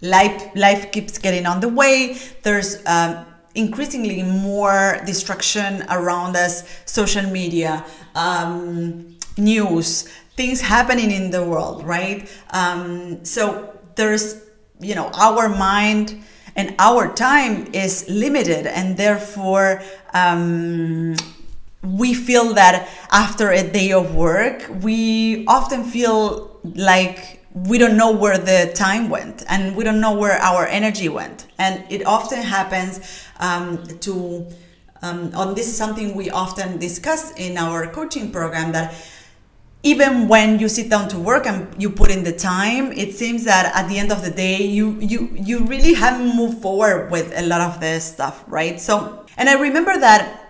life 0.00 0.54
life 0.54 0.92
keeps 0.92 1.18
getting 1.18 1.46
on 1.46 1.60
the 1.60 1.68
way. 1.68 2.16
There's 2.42 2.84
um 2.86 3.26
increasingly 3.54 4.22
more 4.22 5.00
distraction 5.06 5.84
around 5.88 6.36
us 6.36 6.64
social 6.86 7.22
media 7.30 7.84
um, 8.16 9.16
news 9.38 10.08
things 10.36 10.60
happening 10.60 11.12
in 11.12 11.30
the 11.30 11.44
world 11.44 11.84
right? 11.84 12.28
Um, 12.50 13.24
so 13.24 13.73
there's 13.96 14.42
you 14.80 14.94
know 14.94 15.10
our 15.14 15.48
mind 15.48 16.22
and 16.56 16.74
our 16.78 17.12
time 17.14 17.66
is 17.72 18.08
limited 18.08 18.66
and 18.66 18.96
therefore 18.96 19.82
um, 20.12 21.16
we 21.82 22.14
feel 22.14 22.54
that 22.54 22.88
after 23.10 23.50
a 23.50 23.62
day 23.62 23.92
of 23.92 24.14
work 24.14 24.68
we 24.82 25.44
often 25.46 25.84
feel 25.84 26.60
like 26.74 27.44
we 27.54 27.78
don't 27.78 27.96
know 27.96 28.10
where 28.10 28.36
the 28.36 28.72
time 28.74 29.08
went 29.08 29.44
and 29.48 29.76
we 29.76 29.84
don't 29.84 30.00
know 30.00 30.12
where 30.12 30.38
our 30.40 30.66
energy 30.66 31.08
went. 31.08 31.46
And 31.58 31.84
it 31.88 32.04
often 32.04 32.42
happens 32.42 33.24
um, 33.38 33.86
to 34.00 34.46
um, 35.02 35.30
this 35.54 35.68
is 35.68 35.76
something 35.76 36.14
we 36.14 36.30
often 36.30 36.78
discuss 36.78 37.32
in 37.34 37.58
our 37.58 37.86
coaching 37.86 38.32
program 38.32 38.72
that 38.72 38.94
even 39.84 40.26
when 40.26 40.58
you 40.58 40.68
sit 40.68 40.88
down 40.90 41.08
to 41.08 41.18
work 41.18 41.46
and 41.46 41.68
you 41.80 41.90
put 41.90 42.10
in 42.10 42.24
the 42.24 42.32
time 42.32 42.90
it 42.92 43.12
seems 43.14 43.44
that 43.44 43.70
at 43.76 43.86
the 43.88 43.98
end 43.98 44.10
of 44.10 44.22
the 44.22 44.30
day 44.30 44.62
you 44.62 44.98
you 45.00 45.30
you 45.34 45.64
really 45.66 45.94
haven't 45.94 46.34
moved 46.34 46.60
forward 46.60 47.10
with 47.10 47.32
a 47.38 47.42
lot 47.46 47.60
of 47.60 47.78
this 47.80 48.04
stuff 48.04 48.42
right? 48.48 48.80
So 48.80 49.24
and 49.36 49.48
i 49.48 49.54
remember 49.54 49.96
that 49.98 50.40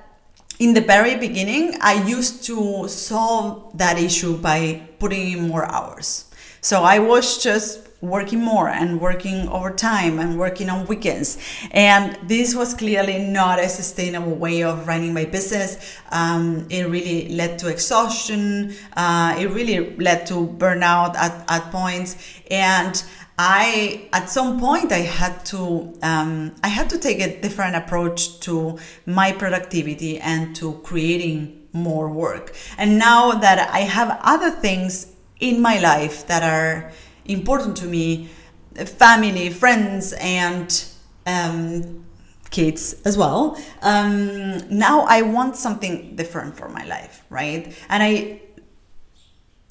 in 0.58 0.72
the 0.72 0.80
very 0.80 1.16
beginning 1.16 1.76
i 1.80 1.94
used 2.06 2.44
to 2.44 2.86
solve 2.88 3.76
that 3.76 3.98
issue 3.98 4.38
by 4.38 4.80
putting 4.98 5.32
in 5.32 5.48
more 5.48 5.66
hours. 5.66 6.30
So 6.60 6.82
I 6.82 6.98
was 6.98 7.42
just 7.42 7.93
working 8.08 8.40
more 8.40 8.68
and 8.68 9.00
working 9.00 9.48
overtime 9.48 10.18
and 10.18 10.38
working 10.38 10.70
on 10.70 10.86
weekends. 10.86 11.38
And 11.70 12.18
this 12.28 12.54
was 12.54 12.74
clearly 12.74 13.18
not 13.18 13.58
a 13.58 13.68
sustainable 13.68 14.34
way 14.34 14.62
of 14.62 14.86
running 14.86 15.14
my 15.14 15.24
business. 15.24 15.98
Um, 16.10 16.66
it 16.70 16.84
really 16.88 17.28
led 17.30 17.58
to 17.60 17.68
exhaustion. 17.68 18.74
Uh, 18.96 19.36
it 19.38 19.50
really 19.50 19.96
led 19.96 20.26
to 20.26 20.46
burnout 20.58 21.16
at, 21.16 21.44
at 21.48 21.70
points. 21.70 22.16
And 22.50 23.02
I, 23.38 24.08
at 24.12 24.30
some 24.30 24.60
point, 24.60 24.92
I 24.92 24.98
had 24.98 25.44
to, 25.46 25.92
um, 26.02 26.54
I 26.62 26.68
had 26.68 26.88
to 26.90 26.98
take 26.98 27.20
a 27.20 27.40
different 27.40 27.74
approach 27.74 28.38
to 28.40 28.78
my 29.06 29.32
productivity 29.32 30.20
and 30.20 30.54
to 30.56 30.74
creating 30.84 31.60
more 31.72 32.08
work. 32.08 32.54
And 32.78 32.98
now 32.98 33.32
that 33.32 33.70
I 33.70 33.80
have 33.80 34.18
other 34.22 34.50
things 34.50 35.12
in 35.40 35.60
my 35.60 35.78
life 35.80 36.26
that 36.28 36.42
are 36.42 36.92
important 37.26 37.76
to 37.78 37.86
me 37.86 38.28
family 38.74 39.50
friends 39.50 40.12
and 40.14 40.84
um, 41.26 42.04
kids 42.50 43.00
as 43.04 43.16
well. 43.16 43.58
Um, 43.82 44.58
now 44.70 45.02
i 45.08 45.22
want 45.22 45.56
something 45.56 46.16
different 46.16 46.56
for 46.56 46.68
my 46.68 46.84
life 46.84 47.24
right? 47.30 47.74
And 47.88 48.02
i 48.02 48.40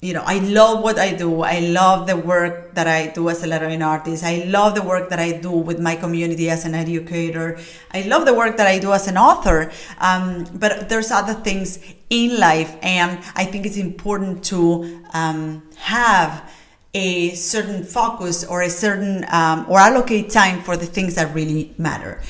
you 0.00 0.12
know 0.12 0.22
i 0.26 0.38
love 0.38 0.82
what 0.82 0.98
i 0.98 1.14
do. 1.14 1.42
I 1.42 1.60
love 1.60 2.06
the 2.06 2.16
work 2.16 2.74
that 2.74 2.86
i 2.86 3.06
do 3.08 3.30
as 3.30 3.42
a 3.42 3.46
lettering 3.46 3.80
artist. 3.82 4.22
I 4.22 4.44
love 4.44 4.74
the 4.74 4.82
work 4.82 5.08
that 5.10 5.18
i 5.18 5.32
do 5.32 5.50
with 5.50 5.80
my 5.80 5.96
community 5.96 6.50
as 6.50 6.64
an 6.66 6.74
educator. 6.74 7.58
I 7.92 8.02
love 8.02 8.26
the 8.26 8.34
work 8.34 8.58
that 8.58 8.66
i 8.66 8.78
do 8.78 8.92
as 8.92 9.08
an 9.08 9.16
author. 9.16 9.72
Um, 9.98 10.44
but 10.54 10.88
there's 10.90 11.10
other 11.10 11.34
things 11.34 11.78
in 12.10 12.38
life 12.38 12.76
and 12.82 13.18
i 13.34 13.44
think 13.44 13.64
it's 13.64 13.78
important 13.78 14.44
to 14.44 15.02
um, 15.14 15.62
have 15.76 16.50
a 16.94 17.34
certain 17.34 17.82
focus 17.84 18.44
or 18.44 18.62
a 18.62 18.70
certain 18.70 19.24
um, 19.30 19.66
or 19.68 19.78
allocate 19.78 20.30
time 20.30 20.62
for 20.62 20.76
the 20.76 20.86
things 20.86 21.16
that 21.16 21.34
really 21.34 21.74
matter 21.76 22.20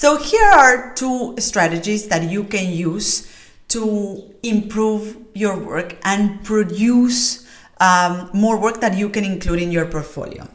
so 0.00 0.16
here 0.16 0.50
are 0.50 0.94
two 0.94 1.34
strategies 1.38 2.08
that 2.08 2.30
you 2.30 2.44
can 2.44 2.72
use 2.72 3.28
to 3.68 4.32
improve 4.42 5.14
your 5.34 5.58
work 5.58 5.96
and 6.04 6.42
produce 6.42 7.46
um, 7.80 8.30
more 8.32 8.58
work 8.58 8.80
that 8.80 8.96
you 8.96 9.10
can 9.10 9.24
include 9.24 9.60
in 9.60 9.70
your 9.70 9.84
portfolio. 9.84 10.48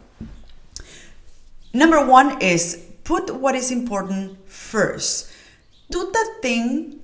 Number 1.74 2.04
one 2.04 2.42
is 2.42 2.90
put 3.04 3.36
what 3.36 3.54
is 3.54 3.70
important 3.70 4.50
first. 4.50 5.32
Do 5.92 6.10
that 6.12 6.38
thing, 6.42 7.00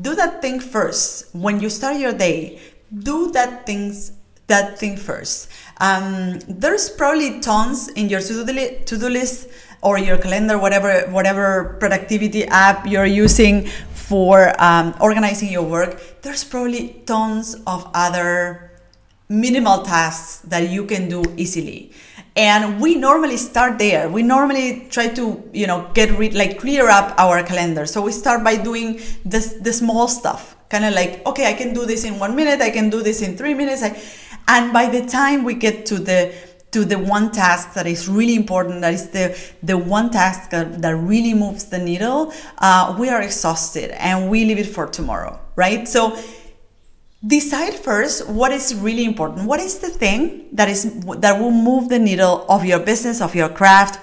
do 0.00 0.14
that 0.14 0.40
thing 0.40 0.60
first. 0.60 1.34
When 1.34 1.58
you 1.58 1.68
start 1.68 1.96
your 1.96 2.12
day, 2.12 2.60
do 2.96 3.32
that 3.32 3.66
things 3.66 4.12
that 4.54 4.78
thing 4.78 4.96
first. 4.96 5.48
Um, 5.80 6.38
there's 6.46 6.86
probably 7.00 7.40
tons 7.40 7.88
in 7.88 8.08
your 8.12 8.20
to-do 8.20 9.08
list 9.08 9.48
or 9.82 9.98
your 9.98 10.18
calendar, 10.18 10.56
whatever 10.58 11.10
whatever 11.10 11.76
productivity 11.80 12.44
app 12.46 12.86
you're 12.86 13.12
using 13.26 13.66
for 14.12 14.52
um, 14.62 14.94
organizing 15.00 15.50
your 15.50 15.64
work, 15.64 16.20
there's 16.22 16.44
probably 16.44 17.02
tons 17.06 17.56
of 17.66 17.88
other 17.94 18.70
minimal 19.28 19.82
tasks 19.82 20.44
that 20.52 20.68
you 20.68 20.84
can 20.84 21.08
do 21.08 21.24
easily. 21.36 21.92
And 22.36 22.80
we 22.80 22.94
normally 22.94 23.36
start 23.36 23.78
there. 23.78 24.08
We 24.08 24.22
normally 24.22 24.86
try 24.90 25.08
to, 25.20 25.24
you 25.52 25.66
know, 25.66 25.90
get 25.94 26.10
rid, 26.18 26.34
like 26.34 26.58
clear 26.58 26.88
up 26.88 27.14
our 27.18 27.42
calendar. 27.42 27.86
So 27.86 28.02
we 28.02 28.12
start 28.12 28.44
by 28.44 28.56
doing 28.56 29.00
this, 29.24 29.54
the 29.60 29.72
small 29.72 30.08
stuff, 30.08 30.56
kind 30.68 30.84
of 30.84 30.92
like, 30.94 31.24
okay, 31.26 31.46
I 31.48 31.54
can 31.54 31.72
do 31.72 31.84
this 31.86 32.04
in 32.04 32.18
one 32.18 32.36
minute. 32.36 32.60
I 32.60 32.70
can 32.70 32.90
do 32.90 33.02
this 33.02 33.22
in 33.22 33.36
three 33.36 33.54
minutes. 33.54 33.82
I, 33.82 33.90
And 34.48 34.72
by 34.72 34.86
the 34.86 35.06
time 35.06 35.44
we 35.44 35.54
get 35.54 35.86
to 35.86 35.98
the 35.98 36.34
to 36.72 36.86
the 36.86 36.98
one 36.98 37.30
task 37.30 37.74
that 37.74 37.86
is 37.86 38.08
really 38.08 38.34
important, 38.34 38.80
that 38.80 38.94
is 38.94 39.10
the, 39.10 39.38
the 39.62 39.76
one 39.76 40.10
task 40.10 40.50
that, 40.50 40.80
that 40.80 40.96
really 40.96 41.34
moves 41.34 41.66
the 41.66 41.78
needle, 41.78 42.32
uh, 42.58 42.96
we 42.98 43.10
are 43.10 43.20
exhausted 43.20 43.90
and 43.90 44.30
we 44.30 44.46
leave 44.46 44.58
it 44.58 44.64
for 44.66 44.86
tomorrow, 44.86 45.38
right? 45.54 45.86
So 45.86 46.18
decide 47.26 47.74
first 47.74 48.26
what 48.28 48.52
is 48.52 48.74
really 48.74 49.04
important. 49.04 49.46
What 49.46 49.60
is 49.60 49.78
the 49.78 49.90
thing 49.90 50.48
that 50.52 50.68
is 50.68 51.04
that 51.18 51.38
will 51.38 51.50
move 51.50 51.90
the 51.90 51.98
needle 51.98 52.46
of 52.48 52.64
your 52.64 52.80
business, 52.80 53.20
of 53.20 53.34
your 53.34 53.50
craft, 53.50 54.00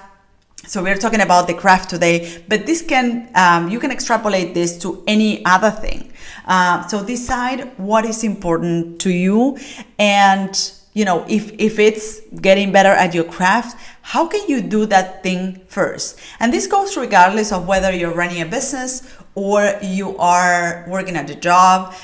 so 0.70 0.84
we're 0.84 0.98
talking 0.98 1.20
about 1.20 1.48
the 1.48 1.54
craft 1.54 1.90
today, 1.90 2.44
but 2.46 2.64
this 2.64 2.80
can 2.80 3.28
um, 3.34 3.70
you 3.70 3.80
can 3.80 3.90
extrapolate 3.90 4.54
this 4.54 4.78
to 4.82 5.02
any 5.08 5.44
other 5.44 5.72
thing. 5.72 6.12
Uh, 6.46 6.86
so 6.86 7.04
decide 7.04 7.76
what 7.76 8.04
is 8.04 8.22
important 8.22 9.00
to 9.00 9.10
you, 9.10 9.58
and 9.98 10.72
you 10.94 11.04
know 11.04 11.26
if 11.28 11.50
if 11.58 11.80
it's 11.80 12.20
getting 12.40 12.70
better 12.70 12.90
at 12.90 13.14
your 13.14 13.24
craft, 13.24 13.76
how 14.02 14.28
can 14.28 14.48
you 14.48 14.60
do 14.60 14.86
that 14.86 15.24
thing 15.24 15.60
first? 15.66 16.20
And 16.38 16.54
this 16.54 16.68
goes 16.68 16.96
regardless 16.96 17.50
of 17.50 17.66
whether 17.66 17.92
you're 17.92 18.14
running 18.14 18.40
a 18.40 18.46
business 18.46 19.02
or 19.34 19.76
you 19.82 20.16
are 20.18 20.84
working 20.86 21.16
at 21.16 21.28
a 21.30 21.34
job. 21.34 21.96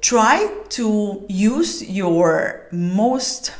Try 0.00 0.48
to 0.70 1.26
use 1.28 1.84
your 1.84 2.66
most 2.72 3.52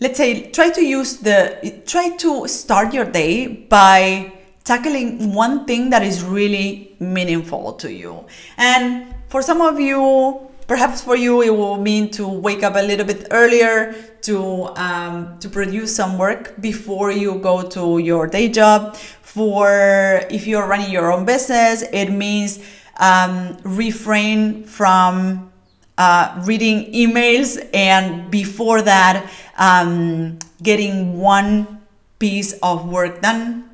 let's 0.00 0.16
say 0.16 0.50
try 0.50 0.70
to 0.70 0.82
use 0.82 1.18
the 1.18 1.82
try 1.86 2.08
to 2.16 2.48
start 2.48 2.94
your 2.94 3.04
day 3.04 3.46
by 3.46 4.32
tackling 4.64 5.34
one 5.34 5.66
thing 5.66 5.90
that 5.90 6.02
is 6.02 6.24
really 6.24 6.96
meaningful 7.00 7.74
to 7.74 7.92
you. 7.92 8.24
And 8.56 9.14
for 9.28 9.42
some 9.42 9.60
of 9.60 9.78
you 9.78 10.48
perhaps 10.66 11.02
for 11.02 11.16
you 11.16 11.42
it 11.42 11.50
will 11.50 11.76
mean 11.76 12.10
to 12.12 12.26
wake 12.26 12.62
up 12.62 12.76
a 12.76 12.82
little 12.82 13.04
bit 13.04 13.26
earlier 13.30 13.92
to 14.22 14.68
um, 14.76 15.38
to 15.40 15.48
produce 15.48 15.94
some 15.94 16.16
work 16.16 16.54
before 16.60 17.10
you 17.10 17.38
go 17.38 17.62
to 17.62 17.98
your 17.98 18.26
day 18.26 18.48
job. 18.48 18.96
For 18.96 20.22
if 20.30 20.46
you're 20.46 20.66
running 20.66 20.90
your 20.90 21.12
own 21.12 21.24
business 21.26 21.82
it 21.92 22.10
means 22.10 22.58
um, 22.96 23.56
refrain 23.64 24.64
from 24.64 25.50
uh, 25.98 26.40
reading 26.46 26.90
emails 26.92 27.58
and 27.74 28.30
before 28.30 28.80
that 28.80 29.30
um, 29.60 30.40
getting 30.62 31.18
one 31.18 31.80
piece 32.18 32.54
of 32.60 32.88
work 32.88 33.22
done 33.22 33.70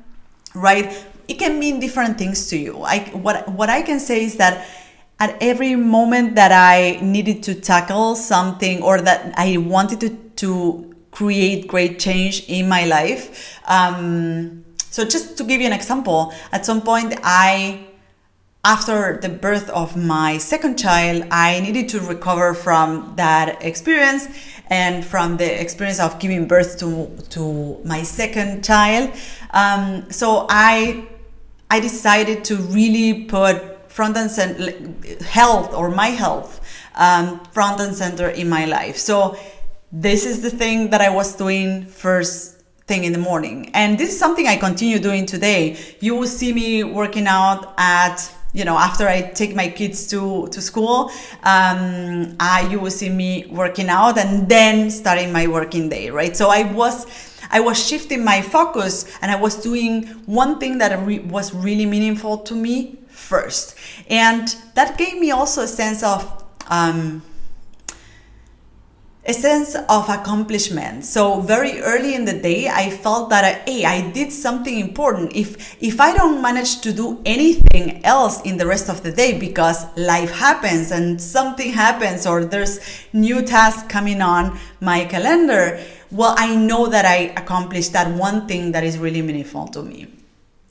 right? 0.57 1.05
It 1.27 1.35
can 1.39 1.59
mean 1.59 1.79
different 1.79 2.17
things 2.17 2.49
to 2.49 2.57
you. 2.57 2.81
I, 2.83 2.99
what, 3.13 3.47
what 3.49 3.69
i 3.69 3.81
can 3.81 3.99
say 3.99 4.23
is 4.23 4.37
that 4.37 4.65
at 5.19 5.35
every 5.41 5.75
moment 5.75 6.35
that 6.35 6.51
i 6.51 6.99
needed 7.01 7.41
to 7.43 7.55
tackle 7.55 8.15
something 8.15 8.83
or 8.83 9.01
that 9.01 9.33
i 9.37 9.57
wanted 9.57 9.99
to, 9.99 10.09
to 10.35 10.95
create 11.11 11.67
great 11.67 11.99
change 11.99 12.45
in 12.47 12.69
my 12.69 12.85
life 12.85 13.59
um, 13.67 14.63
so 14.91 15.03
just 15.03 15.37
to 15.37 15.43
give 15.43 15.59
you 15.59 15.67
an 15.67 15.73
example 15.73 16.31
at 16.51 16.65
some 16.65 16.81
point 16.81 17.15
i 17.23 17.87
after 18.67 19.17
the 19.21 19.29
birth 19.29 19.69
of 19.69 19.95
my 19.95 20.37
second 20.37 20.77
child, 20.77 21.23
I 21.31 21.61
needed 21.61 21.87
to 21.89 22.01
recover 22.01 22.53
from 22.53 23.13
that 23.15 23.63
experience 23.63 24.27
and 24.69 25.05
from 25.05 25.37
the 25.37 25.61
experience 25.61 25.99
of 25.99 26.19
giving 26.19 26.47
birth 26.47 26.79
to, 26.79 27.09
to 27.29 27.79
my 27.85 28.03
second 28.03 28.63
child. 28.63 29.11
Um, 29.51 30.11
so 30.11 30.45
I, 30.49 31.07
I 31.69 31.79
decided 31.79 32.43
to 32.45 32.55
really 32.57 33.25
put 33.25 33.91
front 33.91 34.17
and 34.17 34.29
center 34.29 34.71
health 35.23 35.73
or 35.73 35.89
my 35.89 36.07
health 36.07 36.61
um, 36.95 37.39
front 37.51 37.79
and 37.79 37.95
center 37.95 38.29
in 38.29 38.49
my 38.49 38.65
life. 38.65 38.97
So 38.97 39.37
this 39.91 40.25
is 40.25 40.41
the 40.41 40.49
thing 40.49 40.89
that 40.89 41.01
I 41.01 41.09
was 41.09 41.35
doing 41.35 41.85
first 41.85 42.61
thing 42.87 43.03
in 43.03 43.11
the 43.11 43.19
morning. 43.19 43.69
And 43.73 43.97
this 43.97 44.09
is 44.09 44.19
something 44.19 44.47
I 44.47 44.57
continue 44.57 44.99
doing 44.99 45.25
today. 45.25 45.77
You 45.99 46.15
will 46.15 46.27
see 46.27 46.53
me 46.53 46.83
working 46.83 47.27
out 47.27 47.73
at 47.77 48.31
you 48.53 48.63
know 48.65 48.77
after 48.77 49.07
i 49.07 49.21
take 49.21 49.55
my 49.55 49.67
kids 49.67 50.07
to 50.07 50.47
to 50.49 50.61
school 50.61 51.11
um, 51.43 52.35
I, 52.39 52.67
you 52.71 52.79
will 52.79 52.91
see 52.91 53.09
me 53.09 53.45
working 53.49 53.89
out 53.89 54.17
and 54.17 54.47
then 54.47 54.89
starting 54.89 55.31
my 55.31 55.47
working 55.47 55.89
day 55.89 56.09
right? 56.09 56.35
So 56.35 56.49
i 56.49 56.63
was 56.71 57.05
i 57.51 57.59
was 57.59 57.77
shifting 57.77 58.23
my 58.23 58.41
focus 58.41 59.05
and 59.21 59.31
i 59.31 59.35
was 59.35 59.55
doing 59.61 60.07
one 60.25 60.59
thing 60.59 60.77
that 60.79 60.97
re- 61.05 61.19
was 61.19 61.53
really 61.53 61.85
meaningful 61.85 62.39
to 62.39 62.55
me 62.55 62.97
first. 63.17 63.75
And 64.09 64.47
that 64.75 64.97
gave 64.97 65.17
me 65.17 65.31
also 65.31 65.63
a 65.63 65.67
sense 65.67 66.01
of 66.03 66.43
um, 66.69 67.21
a 69.27 69.33
sense 69.33 69.75
of 69.75 70.07
accomplishment. 70.07 71.03
So 71.03 71.41
very 71.41 71.81
early 71.81 72.15
in 72.15 72.23
the 72.23 72.33
day, 72.33 72.69
I 72.69 72.89
felt 72.89 73.29
that 73.29 73.43
uh, 73.43 73.59
hey, 73.69 73.83
I 73.83 74.09
did 74.11 74.31
something 74.31 74.79
important. 74.79 75.35
If 75.35 75.77
if 75.83 75.99
I 75.99 76.15
don't 76.15 76.41
manage 76.41 76.79
to 76.81 76.93
do 76.93 77.21
anything 77.25 78.05
else 78.05 78.41
in 78.41 78.57
the 78.57 78.65
rest 78.65 78.89
of 78.89 79.03
the 79.03 79.11
day 79.11 79.37
because 79.37 79.85
life 79.97 80.31
happens 80.31 80.91
and 80.91 81.21
something 81.21 81.73
happens 81.73 82.25
or 82.25 82.45
there's 82.45 82.79
new 83.11 83.41
tasks 83.41 83.83
coming 83.89 84.21
on 84.21 84.57
my 84.79 85.03
calendar, 85.05 85.83
well, 86.09 86.33
I 86.37 86.55
know 86.55 86.87
that 86.87 87.05
I 87.05 87.33
accomplished 87.35 87.91
that 87.93 88.07
one 88.15 88.47
thing 88.47 88.71
that 88.71 88.85
is 88.85 88.97
really 88.97 89.21
meaningful 89.21 89.67
to 89.67 89.83
me. 89.83 90.16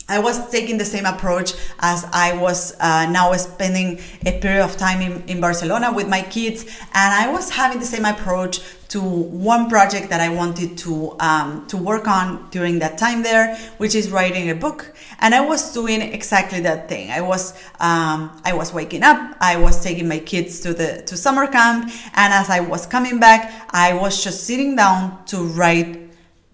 I 0.09 0.21
was 0.21 0.51
taking 0.51 0.79
the 0.79 0.85
same 0.85 1.05
approach 1.05 1.55
as 1.81 2.05
I 2.13 2.37
was 2.37 2.77
uh, 2.79 3.07
now 3.11 3.33
spending 3.33 3.99
a 4.25 4.39
period 4.39 4.63
of 4.63 4.77
time 4.77 5.01
in, 5.01 5.25
in 5.29 5.41
Barcelona 5.41 5.93
with 5.93 6.09
my 6.09 6.23
kids, 6.23 6.63
and 6.95 7.13
I 7.13 7.33
was 7.33 7.51
having 7.51 7.81
the 7.81 7.87
same 7.87 8.05
approach 8.05 8.61
to 8.89 9.01
one 9.01 9.69
project 9.69 10.11
that 10.11 10.21
I 10.21 10.29
wanted 10.29 10.79
to 10.79 11.17
um, 11.19 11.67
to 11.67 11.77
work 11.77 12.07
on 12.07 12.49
during 12.51 12.79
that 12.79 12.99
time 12.99 13.25
there, 13.25 13.57
which 13.79 13.97
is 13.97 14.13
writing 14.13 14.49
a 14.51 14.55
book. 14.55 14.95
And 15.19 15.35
I 15.35 15.41
was 15.41 15.73
doing 15.75 16.01
exactly 16.01 16.61
that 16.61 16.89
thing. 16.89 17.11
I 17.11 17.21
was 17.21 17.55
um, 17.81 18.41
I 18.45 18.53
was 18.53 18.73
waking 18.73 19.03
up, 19.03 19.37
I 19.41 19.57
was 19.57 19.83
taking 19.83 20.07
my 20.07 20.21
kids 20.21 20.61
to 20.61 20.73
the 20.73 21.03
to 21.03 21.17
summer 21.17 21.49
camp, 21.49 21.91
and 22.15 22.33
as 22.33 22.49
I 22.49 22.61
was 22.61 22.87
coming 22.87 23.19
back, 23.19 23.67
I 23.71 23.95
was 23.95 24.23
just 24.23 24.45
sitting 24.45 24.77
down 24.77 25.25
to 25.27 25.39
write 25.43 26.06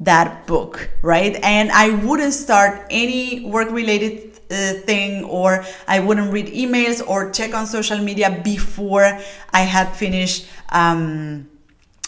that 0.05 0.47
book, 0.47 0.91
right? 1.03 1.37
And 1.43 1.71
I 1.71 1.91
wouldn't 1.91 2.35
start 2.35 2.87
any 2.91 3.45
work 3.45 3.71
related 3.71 4.41
uh, 4.51 4.75
thing 4.85 5.25
or 5.25 5.65
I 5.88 6.01
wouldn't 6.01 6.33
read 6.33 6.47
emails 6.49 7.07
or 7.07 7.31
check 7.31 7.55
on 7.55 7.67
social 7.67 7.99
media 7.99 8.41
before 8.45 9.19
I 9.53 9.61
had 9.61 9.88
finished 9.97 10.47
um, 10.69 11.49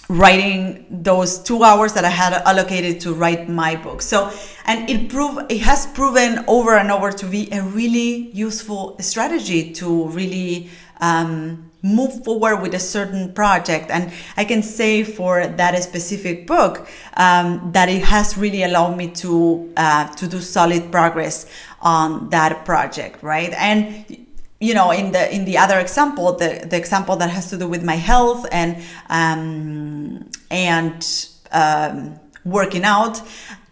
writing 0.08 0.86
those 0.90 1.38
two 1.38 1.62
hours 1.62 1.94
that 1.94 2.04
I 2.04 2.10
had 2.10 2.34
allocated 2.34 3.00
to 3.02 3.14
write 3.14 3.48
my 3.48 3.76
book. 3.76 4.02
So, 4.02 4.30
and 4.66 4.88
it 4.90 5.08
proved 5.08 5.50
it 5.50 5.62
has 5.62 5.86
proven 5.86 6.44
over 6.46 6.76
and 6.76 6.90
over 6.90 7.10
to 7.12 7.26
be 7.26 7.50
a 7.52 7.62
really 7.62 8.30
useful 8.32 8.96
strategy 9.00 9.72
to 9.74 10.08
really 10.08 10.68
um, 11.04 11.70
move 11.82 12.24
forward 12.24 12.62
with 12.62 12.74
a 12.74 12.78
certain 12.78 13.32
project. 13.34 13.90
And 13.90 14.10
I 14.36 14.44
can 14.44 14.62
say 14.62 15.04
for 15.04 15.46
that 15.46 15.82
specific 15.82 16.46
book 16.46 16.88
um, 17.16 17.72
that 17.72 17.88
it 17.88 18.02
has 18.04 18.38
really 18.38 18.62
allowed 18.62 18.96
me 18.96 19.08
to 19.22 19.72
uh, 19.76 20.08
to 20.18 20.26
do 20.26 20.40
solid 20.40 20.90
progress 20.90 21.46
on 21.82 22.30
that 22.30 22.64
project, 22.64 23.22
right? 23.22 23.52
And 23.52 24.26
you 24.60 24.72
know, 24.72 24.92
in 24.92 25.12
the 25.12 25.24
in 25.34 25.44
the 25.44 25.58
other 25.58 25.78
example, 25.78 26.32
the 26.36 26.66
the 26.70 26.76
example 26.76 27.16
that 27.16 27.28
has 27.28 27.50
to 27.50 27.58
do 27.58 27.68
with 27.68 27.84
my 27.84 27.96
health 27.96 28.46
and 28.50 28.82
um, 29.10 30.30
and 30.50 31.28
um, 31.52 32.18
working 32.46 32.84
out, 32.84 33.20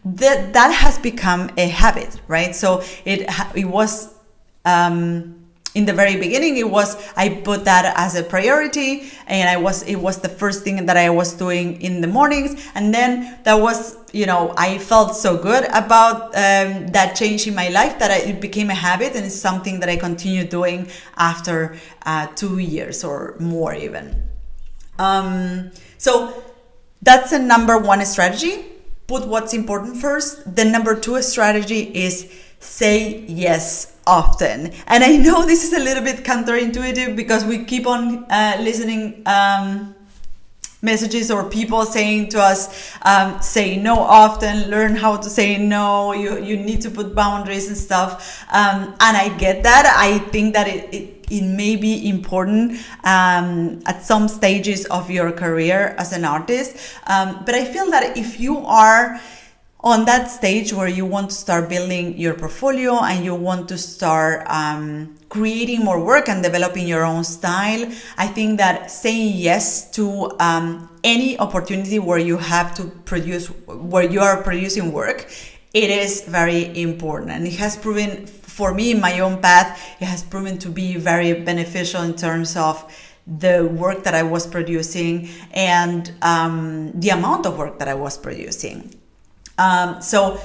that 0.04 0.52
that 0.52 0.70
has 0.70 0.98
become 0.98 1.50
a 1.56 1.68
habit, 1.68 2.20
right? 2.28 2.54
So 2.54 2.82
it 3.06 3.20
it 3.54 3.64
was. 3.64 4.12
Um, 4.64 5.41
in 5.74 5.86
the 5.86 5.92
very 5.92 6.16
beginning 6.16 6.56
it 6.58 6.68
was 6.68 6.96
i 7.16 7.28
put 7.28 7.64
that 7.64 7.94
as 7.96 8.14
a 8.14 8.22
priority 8.22 9.10
and 9.26 9.48
i 9.48 9.56
was 9.56 9.82
it 9.84 9.96
was 9.96 10.20
the 10.20 10.28
first 10.28 10.62
thing 10.64 10.84
that 10.84 10.96
i 10.96 11.08
was 11.08 11.32
doing 11.32 11.80
in 11.80 12.00
the 12.00 12.06
mornings. 12.06 12.70
And 12.74 12.94
then 12.94 13.38
that 13.44 13.54
was 13.54 13.96
you 14.12 14.26
know 14.26 14.52
i 14.56 14.78
felt 14.78 15.16
so 15.16 15.36
good 15.36 15.64
about 15.72 16.34
um, 16.34 16.86
that 16.88 17.14
change 17.16 17.46
in 17.46 17.54
my 17.54 17.68
life 17.68 17.98
that 17.98 18.10
I, 18.10 18.18
it 18.18 18.40
became 18.40 18.68
a 18.70 18.74
habit 18.74 19.14
and 19.14 19.24
it's 19.24 19.34
something 19.34 19.80
that 19.80 19.88
i 19.88 19.96
continue 19.96 20.44
doing 20.44 20.88
after 21.16 21.76
uh, 22.04 22.26
two 22.34 22.58
years 22.58 23.04
or 23.04 23.36
more 23.38 23.74
even. 23.74 24.28
Um, 24.98 25.70
so 25.98 26.42
that's 27.00 27.32
a 27.32 27.38
number 27.38 27.78
one 27.78 28.04
strategy. 28.04 28.66
Put 29.06 29.26
what's 29.26 29.52
important 29.52 29.96
first. 29.96 30.56
The 30.56 30.64
number 30.64 30.98
two 30.98 31.20
strategy 31.22 31.80
is 31.94 32.30
say 32.62 33.24
yes 33.26 33.96
often. 34.06 34.72
And 34.86 35.04
I 35.04 35.16
know 35.16 35.44
this 35.44 35.64
is 35.64 35.72
a 35.72 35.82
little 35.82 36.02
bit 36.02 36.24
counterintuitive 36.24 37.16
because 37.16 37.44
we 37.44 37.64
keep 37.64 37.86
on 37.86 38.24
uh, 38.30 38.56
listening 38.60 39.22
um, 39.26 39.94
messages 40.80 41.30
or 41.30 41.48
people 41.48 41.84
saying 41.84 42.28
to 42.28 42.40
us 42.40 42.96
um, 43.02 43.40
say 43.40 43.76
no 43.76 44.00
often 44.00 44.68
learn 44.68 44.96
how 44.96 45.16
to 45.16 45.30
say 45.30 45.56
no 45.56 46.12
you 46.12 46.42
you 46.42 46.56
need 46.56 46.80
to 46.80 46.90
put 46.90 47.14
boundaries 47.14 47.68
and 47.68 47.76
stuff. 47.76 48.44
Um, 48.52 48.94
and 49.00 49.16
i 49.16 49.28
get 49.38 49.62
that. 49.62 49.86
I 49.96 50.18
think 50.30 50.54
that 50.54 50.66
it, 50.68 50.92
it, 50.92 51.26
it 51.30 51.44
may 51.44 51.76
be 51.76 52.08
important 52.08 52.72
um, 53.04 53.80
at 53.86 54.02
some 54.02 54.28
stages 54.28 54.84
of 54.86 55.10
your 55.10 55.30
career 55.32 55.94
as 55.98 56.12
an 56.12 56.24
artist. 56.24 56.76
Um, 57.06 57.42
but 57.46 57.54
i 57.54 57.64
feel 57.64 57.90
that 57.90 58.16
if 58.16 58.40
you 58.40 58.58
are 58.66 59.20
on 59.84 60.04
that 60.04 60.30
stage 60.30 60.72
where 60.72 60.86
you 60.86 61.04
want 61.04 61.30
to 61.30 61.34
start 61.34 61.68
building 61.68 62.16
your 62.16 62.34
portfolio 62.34 63.02
and 63.02 63.24
you 63.24 63.34
want 63.34 63.68
to 63.68 63.76
start 63.76 64.46
um, 64.48 65.16
creating 65.28 65.80
more 65.84 66.02
work 66.02 66.28
and 66.28 66.42
developing 66.42 66.86
your 66.86 67.04
own 67.04 67.24
style, 67.24 67.90
I 68.16 68.28
think 68.28 68.58
that 68.58 68.90
saying 68.90 69.36
yes 69.36 69.90
to 69.92 70.30
um, 70.38 70.88
any 71.02 71.36
opportunity 71.38 71.98
where 71.98 72.18
you 72.18 72.36
have 72.36 72.74
to 72.76 72.84
produce, 72.84 73.48
where 73.66 74.04
you 74.04 74.20
are 74.20 74.40
producing 74.40 74.92
work, 74.92 75.28
it 75.74 75.90
is 75.90 76.22
very 76.22 76.80
important. 76.80 77.32
And 77.32 77.46
it 77.46 77.54
has 77.54 77.76
proven 77.76 78.26
for 78.26 78.72
me 78.72 78.92
in 78.92 79.00
my 79.00 79.18
own 79.18 79.40
path, 79.40 79.80
it 80.00 80.04
has 80.04 80.22
proven 80.22 80.58
to 80.58 80.68
be 80.68 80.96
very 80.96 81.32
beneficial 81.32 82.02
in 82.02 82.14
terms 82.14 82.56
of 82.56 82.92
the 83.26 83.66
work 83.66 84.04
that 84.04 84.14
I 84.14 84.22
was 84.22 84.46
producing 84.46 85.28
and 85.52 86.12
um, 86.22 86.92
the 87.00 87.08
amount 87.10 87.46
of 87.46 87.56
work 87.56 87.78
that 87.78 87.88
I 87.88 87.94
was 87.94 88.18
producing. 88.18 89.01
Um, 89.58 90.00
so, 90.02 90.40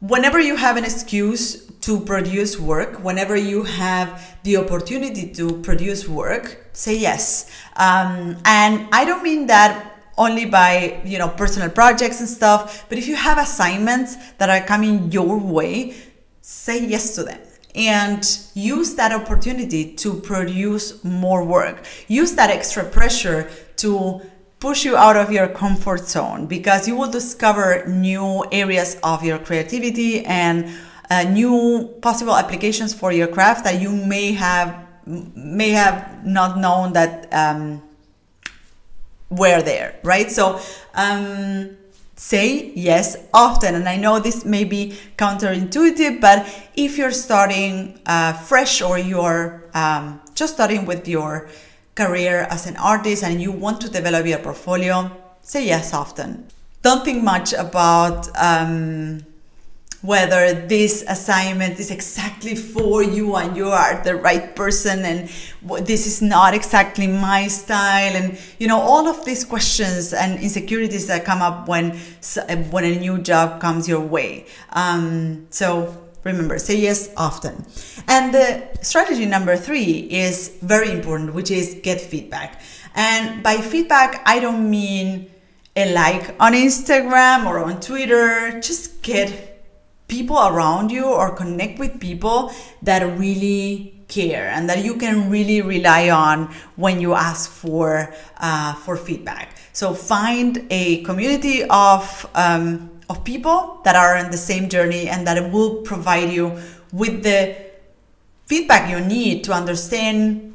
whenever 0.00 0.38
you 0.40 0.56
have 0.56 0.76
an 0.76 0.84
excuse 0.84 1.66
to 1.80 2.00
produce 2.00 2.58
work, 2.58 3.02
whenever 3.02 3.36
you 3.36 3.64
have 3.64 4.36
the 4.42 4.56
opportunity 4.56 5.32
to 5.34 5.60
produce 5.62 6.08
work, 6.08 6.66
say 6.72 6.96
yes. 6.96 7.50
Um, 7.76 8.36
and 8.44 8.88
I 8.92 9.04
don't 9.04 9.22
mean 9.22 9.46
that 9.48 9.92
only 10.16 10.46
by 10.46 11.00
you 11.04 11.18
know 11.18 11.28
personal 11.28 11.70
projects 11.70 12.20
and 12.20 12.28
stuff, 12.28 12.86
but 12.88 12.98
if 12.98 13.06
you 13.06 13.16
have 13.16 13.38
assignments 13.38 14.16
that 14.38 14.48
are 14.48 14.64
coming 14.66 15.10
your 15.10 15.38
way, 15.38 15.96
say 16.40 16.84
yes 16.86 17.14
to 17.16 17.24
them 17.24 17.40
and 17.74 18.38
use 18.54 18.94
that 18.94 19.12
opportunity 19.12 19.94
to 19.94 20.14
produce 20.14 21.02
more 21.02 21.44
work. 21.44 21.84
Use 22.06 22.34
that 22.36 22.50
extra 22.50 22.84
pressure 22.84 23.50
to 23.76 24.22
push 24.64 24.82
you 24.82 24.96
out 24.96 25.14
of 25.14 25.30
your 25.30 25.46
comfort 25.46 26.08
zone 26.08 26.46
because 26.46 26.88
you 26.88 26.96
will 26.96 27.10
discover 27.10 27.84
new 27.86 28.42
areas 28.50 28.96
of 29.02 29.22
your 29.22 29.38
creativity 29.38 30.24
and 30.24 30.66
uh, 31.10 31.22
new 31.24 31.86
possible 32.00 32.34
applications 32.34 32.94
for 32.94 33.12
your 33.12 33.26
craft 33.26 33.62
that 33.62 33.78
you 33.78 33.92
may 33.92 34.32
have 34.32 34.74
may 35.36 35.68
have 35.68 36.24
not 36.24 36.56
known 36.56 36.94
that 36.94 37.28
um, 37.30 37.82
were 39.28 39.60
there 39.60 40.00
right? 40.02 40.30
So 40.30 40.58
um, 40.94 41.76
say 42.16 42.72
yes 42.76 43.16
often 43.34 43.74
and 43.74 43.88
i 43.88 43.96
know 43.96 44.20
this 44.20 44.44
may 44.44 44.62
be 44.62 44.96
counterintuitive 45.18 46.20
but 46.20 46.38
if 46.76 46.96
you're 46.96 47.10
starting 47.10 47.98
uh, 48.06 48.32
fresh 48.32 48.80
or 48.80 48.96
you're 48.96 49.68
um, 49.74 50.20
just 50.34 50.54
starting 50.54 50.86
with 50.86 51.08
your 51.08 51.48
career 51.94 52.46
as 52.50 52.66
an 52.66 52.76
artist 52.76 53.22
and 53.22 53.40
you 53.40 53.52
want 53.52 53.80
to 53.82 53.88
develop 53.88 54.26
your 54.26 54.38
portfolio, 54.38 55.10
say 55.42 55.66
yes 55.66 55.94
often. 55.94 56.46
Don't 56.82 57.04
think 57.04 57.22
much 57.22 57.52
about 57.52 58.28
um, 58.36 59.24
whether 60.04 60.52
this 60.52 61.02
assignment 61.08 61.80
is 61.80 61.90
exactly 61.90 62.54
for 62.54 63.02
you 63.02 63.36
and 63.36 63.56
you 63.56 63.68
are 63.68 64.02
the 64.04 64.14
right 64.14 64.54
person 64.54 65.02
and 65.02 65.30
this 65.86 66.06
is 66.06 66.20
not 66.20 66.52
exactly 66.52 67.06
my 67.06 67.48
style 67.48 68.14
and 68.14 68.38
you 68.58 68.68
know 68.68 68.78
all 68.78 69.08
of 69.08 69.24
these 69.24 69.46
questions 69.46 70.12
and 70.12 70.38
insecurities 70.40 71.06
that 71.06 71.24
come 71.24 71.40
up 71.40 71.66
when 71.68 71.92
when 72.70 72.84
a 72.84 72.98
new 72.98 73.16
job 73.16 73.62
comes 73.62 73.88
your 73.88 74.00
way 74.00 74.44
um, 74.74 75.46
so 75.48 76.03
Remember, 76.24 76.58
say 76.58 76.76
yes 76.76 77.10
often. 77.16 77.64
And 78.08 78.34
the 78.34 78.68
strategy 78.82 79.26
number 79.26 79.56
three 79.56 80.08
is 80.10 80.56
very 80.62 80.90
important, 80.90 81.34
which 81.34 81.50
is 81.50 81.78
get 81.82 82.00
feedback. 82.00 82.62
And 82.94 83.42
by 83.42 83.56
feedback, 83.58 84.22
I 84.26 84.40
don't 84.40 84.70
mean 84.70 85.30
a 85.76 85.92
like 85.92 86.34
on 86.40 86.52
Instagram 86.54 87.46
or 87.46 87.58
on 87.58 87.80
Twitter. 87.80 88.60
Just 88.60 89.02
get 89.02 89.54
people 90.08 90.38
around 90.38 90.90
you 90.90 91.04
or 91.04 91.34
connect 91.34 91.78
with 91.78 92.00
people 92.00 92.52
that 92.82 93.02
really 93.18 93.94
care 94.08 94.48
and 94.48 94.68
that 94.68 94.84
you 94.84 94.96
can 94.96 95.30
really 95.30 95.60
rely 95.60 96.10
on 96.10 96.52
when 96.76 97.00
you 97.00 97.14
ask 97.14 97.50
for 97.50 98.14
uh, 98.38 98.74
for 98.74 98.96
feedback. 98.96 99.56
So 99.72 99.92
find 99.92 100.66
a 100.70 101.02
community 101.02 101.64
of 101.64 102.30
um, 102.34 102.90
of 103.08 103.24
people 103.24 103.80
that 103.84 103.96
are 103.96 104.16
on 104.16 104.30
the 104.30 104.36
same 104.36 104.68
journey 104.68 105.08
and 105.08 105.26
that 105.26 105.52
will 105.52 105.82
provide 105.82 106.30
you 106.30 106.58
with 106.92 107.22
the 107.22 107.56
feedback 108.46 108.90
you 108.90 109.00
need 109.00 109.44
to 109.44 109.52
understand 109.52 110.54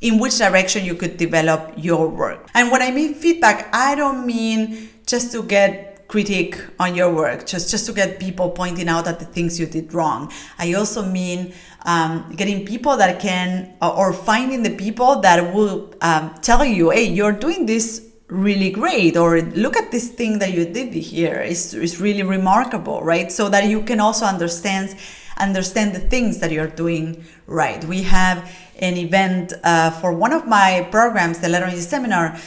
in 0.00 0.18
which 0.18 0.38
direction 0.38 0.84
you 0.84 0.94
could 0.94 1.16
develop 1.16 1.72
your 1.76 2.08
work. 2.08 2.48
And 2.54 2.70
when 2.70 2.82
I 2.82 2.90
mean 2.90 3.14
feedback, 3.14 3.72
I 3.74 3.94
don't 3.94 4.26
mean 4.26 4.90
just 5.06 5.32
to 5.32 5.42
get 5.42 6.08
critique 6.08 6.58
on 6.78 6.94
your 6.94 7.10
work, 7.12 7.46
just, 7.46 7.70
just 7.70 7.86
to 7.86 7.92
get 7.92 8.20
people 8.20 8.50
pointing 8.50 8.88
out 8.88 9.08
at 9.08 9.18
the 9.18 9.24
things 9.24 9.58
you 9.58 9.64
did 9.64 9.94
wrong. 9.94 10.30
I 10.58 10.74
also 10.74 11.06
mean 11.06 11.54
um, 11.86 12.34
getting 12.36 12.66
people 12.66 12.96
that 12.98 13.18
can, 13.20 13.74
or 13.80 14.12
finding 14.12 14.62
the 14.62 14.76
people 14.76 15.20
that 15.20 15.54
will 15.54 15.94
um, 16.02 16.34
tell 16.42 16.64
you, 16.64 16.90
hey, 16.90 17.04
you're 17.04 17.32
doing 17.32 17.64
this 17.64 18.11
really 18.32 18.70
great 18.70 19.16
or 19.16 19.42
look 19.42 19.76
at 19.76 19.90
this 19.90 20.08
thing 20.08 20.38
that 20.38 20.52
you 20.54 20.64
did 20.64 20.92
here. 20.94 21.34
It's, 21.34 21.74
it's 21.74 22.00
really 22.00 22.22
remarkable 22.22 23.02
right? 23.02 23.30
So 23.30 23.48
that 23.50 23.68
you 23.68 23.82
can 23.82 24.00
also 24.00 24.24
understand 24.24 24.96
understand 25.38 25.94
the 25.94 25.98
things 25.98 26.38
that 26.38 26.50
you're 26.50 26.68
doing 26.68 27.24
right. 27.46 27.82
We 27.84 28.02
have 28.02 28.50
an 28.78 28.96
event 28.96 29.52
uh, 29.64 29.90
for 29.90 30.12
one 30.12 30.32
of 30.32 30.46
my 30.46 30.86
programs 30.90 31.40
the 31.40 31.48
lettering 31.48 31.80
seminar. 31.80 32.38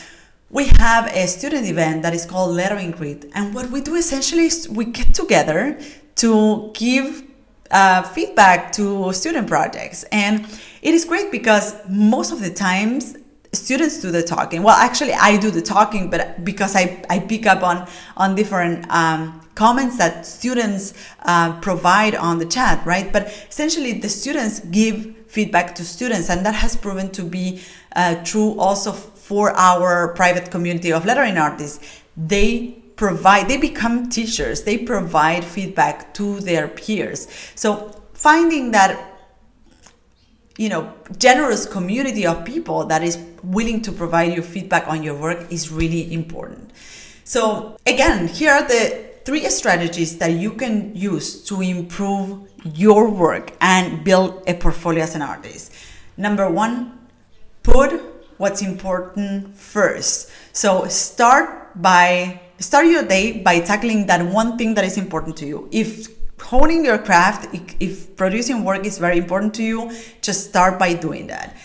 We 0.49 0.67
have 0.77 1.07
a 1.07 1.27
student 1.27 1.67
event 1.67 2.03
that 2.03 2.13
is 2.13 2.25
called 2.25 2.55
lettering 2.55 2.91
grid. 2.91 3.31
And 3.33 3.53
what 3.53 3.69
we 3.69 3.81
do 3.81 3.95
essentially 3.95 4.45
is 4.45 4.69
we 4.69 4.85
get 4.85 5.13
together 5.13 5.79
to 6.17 6.71
give 6.73 7.23
uh, 7.71 8.03
feedback 8.03 8.71
to 8.73 9.11
student 9.11 9.47
projects. 9.47 10.03
And 10.11 10.45
it 10.81 10.93
is 10.93 11.03
great 11.05 11.31
because 11.31 11.75
most 11.89 12.31
of 12.31 12.39
the 12.39 12.53
times 12.53 13.17
students 13.55 14.01
do 14.01 14.11
the 14.11 14.23
talking. 14.23 14.63
Well 14.63 14.75
actually 14.75 15.13
i 15.13 15.37
do 15.37 15.51
the 15.51 15.61
talking 15.61 16.09
but 16.09 16.43
because 16.43 16.75
i, 16.75 17.03
I 17.09 17.19
pick 17.19 17.45
up 17.45 17.63
on 17.63 17.87
on 18.17 18.35
different 18.35 18.89
um, 18.89 19.41
comments 19.55 19.97
that 19.97 20.25
students 20.25 20.93
uh, 21.23 21.59
provide 21.61 22.13
on 22.15 22.37
the 22.37 22.45
chat 22.45 22.85
right? 22.85 23.11
But 23.11 23.27
essentially 23.49 23.93
the 23.93 24.09
students 24.09 24.59
give 24.59 25.15
feedback 25.27 25.75
to 25.75 25.85
students 25.85 26.29
and 26.29 26.45
that 26.45 26.55
has 26.55 26.75
proven 26.75 27.11
to 27.11 27.23
be 27.23 27.61
uh, 27.95 28.23
true 28.23 28.59
also 28.59 28.91
for 28.91 29.51
our 29.51 30.13
private 30.13 30.51
community 30.51 30.91
of 30.93 31.05
lettering 31.05 31.37
artists. 31.37 32.01
They 32.15 32.81
provide 32.95 33.47
they 33.47 33.57
become 33.57 34.09
teachers. 34.09 34.63
They 34.63 34.77
provide 34.77 35.43
feedback 35.43 36.13
to 36.15 36.39
their 36.41 36.67
peers. 36.67 37.27
So 37.55 38.01
finding 38.13 38.71
that 38.71 39.14
you 40.57 40.69
know 40.69 40.93
generous 41.17 41.65
community 41.65 42.25
of 42.25 42.45
people 42.45 42.85
that 42.85 43.03
is 43.03 43.17
willing 43.43 43.81
to 43.81 43.91
provide 43.91 44.33
you 44.33 44.41
feedback 44.41 44.87
on 44.87 45.03
your 45.03 45.15
work 45.15 45.51
is 45.51 45.71
really 45.71 46.13
important. 46.13 46.71
So 47.23 47.77
again 47.85 48.27
here 48.27 48.51
are 48.51 48.67
the 48.67 49.05
three 49.25 49.49
strategies 49.49 50.17
that 50.19 50.31
you 50.31 50.51
can 50.51 50.95
use 50.95 51.43
to 51.45 51.61
improve 51.61 52.49
your 52.63 53.09
work 53.09 53.53
and 53.59 54.03
build 54.03 54.43
a 54.47 54.53
portfolio 54.53 55.03
as 55.03 55.15
an 55.15 55.21
artist. 55.21 55.73
Number 56.17 56.49
one 56.49 56.99
put 57.63 57.99
what's 58.37 58.61
important 58.61 59.55
first. 59.55 60.29
So 60.53 60.87
start 60.87 61.81
by 61.81 62.41
start 62.59 62.87
your 62.87 63.03
day 63.03 63.41
by 63.41 63.59
tackling 63.59 64.05
that 64.07 64.25
one 64.25 64.57
thing 64.57 64.75
that 64.75 64.85
is 64.85 64.97
important 64.97 65.35
to 65.37 65.45
you. 65.45 65.67
If 65.71 66.14
honing 66.45 66.85
your 66.85 66.97
craft, 66.97 67.47
if 67.79 68.15
producing 68.15 68.63
work 68.63 68.85
is 68.85 68.97
very 68.97 69.17
important 69.17 69.53
to 69.55 69.63
you, 69.63 69.91
just 70.21 70.49
start 70.49 70.77
by 70.77 70.93
doing 70.93 71.27
that. 71.27 71.55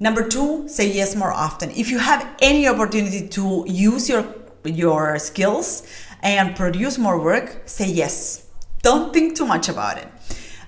Number 0.00 0.28
two, 0.28 0.68
say 0.68 0.90
yes 0.90 1.16
more 1.16 1.32
often. 1.32 1.70
If 1.70 1.90
you 1.90 1.98
have 1.98 2.26
any 2.40 2.68
opportunity 2.68 3.28
to 3.28 3.64
use 3.66 4.08
your 4.08 4.24
your 4.64 5.18
skills 5.18 5.86
and 6.22 6.56
produce 6.56 6.96
more 6.96 7.20
work, 7.20 7.62
say 7.66 7.88
yes. 7.88 8.46
Don't 8.82 9.12
think 9.12 9.36
too 9.36 9.46
much 9.46 9.68
about 9.68 9.98
it. 9.98 10.08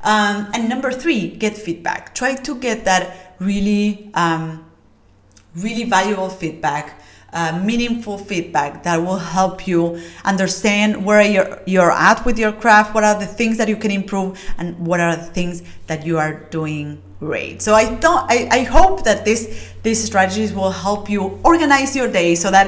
Um, 0.03 0.49
and 0.55 0.69
number 0.69 0.93
three, 0.93 1.29
get 1.29 1.57
feedback. 1.57 2.15
Try 2.15 2.35
to 2.35 2.55
get 2.57 2.85
that 2.85 3.35
really, 3.39 4.11
um, 4.15 4.65
really 5.55 5.85
valuable 5.85 6.29
feedback 6.29 7.01
uh, 7.37 7.61
meaningful 7.63 8.17
feedback 8.17 8.83
that 8.83 8.97
will 8.97 9.19
help 9.19 9.69
you 9.69 10.01
understand 10.25 11.05
where 11.05 11.21
you're, 11.21 11.61
you're 11.67 11.93
at 11.93 12.25
with 12.25 12.39
your 12.39 12.51
craft, 12.51 12.95
what 12.95 13.05
are 13.05 13.19
the 13.21 13.27
things 13.27 13.59
that 13.59 13.69
you 13.69 13.77
can 13.77 13.91
improve, 13.91 14.43
and 14.57 14.75
what 14.79 15.01
are 15.01 15.15
the 15.15 15.31
things 15.39 15.63
that 15.87 16.07
you 16.07 16.17
are 16.19 16.41
doing 16.49 17.01
great. 17.21 17.61
So 17.61 17.75
I 17.75 17.95
don't 17.97 18.25
I, 18.31 18.49
I 18.51 18.61
hope 18.63 19.05
that 19.05 19.25
this 19.27 19.73
these 19.83 20.03
strategies 20.03 20.55
will 20.55 20.71
help 20.71 21.11
you 21.11 21.39
organize 21.45 21.95
your 21.95 22.11
day 22.11 22.35
so 22.35 22.51
that 22.51 22.67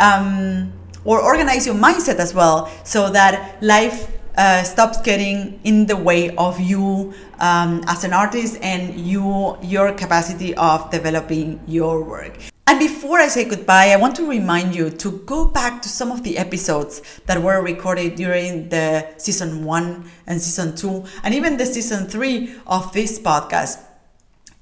um, 0.00 0.72
or 1.04 1.20
organize 1.20 1.66
your 1.66 1.74
mindset 1.74 2.16
as 2.16 2.32
well 2.34 2.70
so 2.84 3.10
that 3.10 3.62
life 3.62 4.10
uh, 4.36 4.62
stops 4.62 5.00
getting 5.02 5.60
in 5.64 5.86
the 5.86 5.96
way 5.96 6.34
of 6.36 6.58
you 6.58 7.12
um, 7.40 7.82
as 7.86 8.04
an 8.04 8.12
artist 8.12 8.58
and 8.62 8.98
you 8.98 9.58
your 9.62 9.92
capacity 9.92 10.54
of 10.56 10.90
developing 10.90 11.60
your 11.66 12.02
work. 12.02 12.38
And 12.68 12.80
before 12.80 13.20
I 13.20 13.28
say 13.28 13.44
goodbye, 13.44 13.90
I 13.92 13.96
want 13.96 14.16
to 14.16 14.28
remind 14.28 14.74
you 14.74 14.90
to 14.90 15.12
go 15.24 15.46
back 15.46 15.82
to 15.82 15.88
some 15.88 16.10
of 16.10 16.24
the 16.24 16.36
episodes 16.36 17.00
that 17.26 17.40
were 17.40 17.62
recorded 17.62 18.16
during 18.16 18.68
the 18.70 19.06
season 19.18 19.64
one 19.64 20.10
and 20.26 20.42
season 20.42 20.74
two, 20.74 21.04
and 21.22 21.32
even 21.32 21.58
the 21.58 21.66
season 21.66 22.08
three 22.08 22.56
of 22.66 22.92
this 22.92 23.20
podcast. 23.20 23.84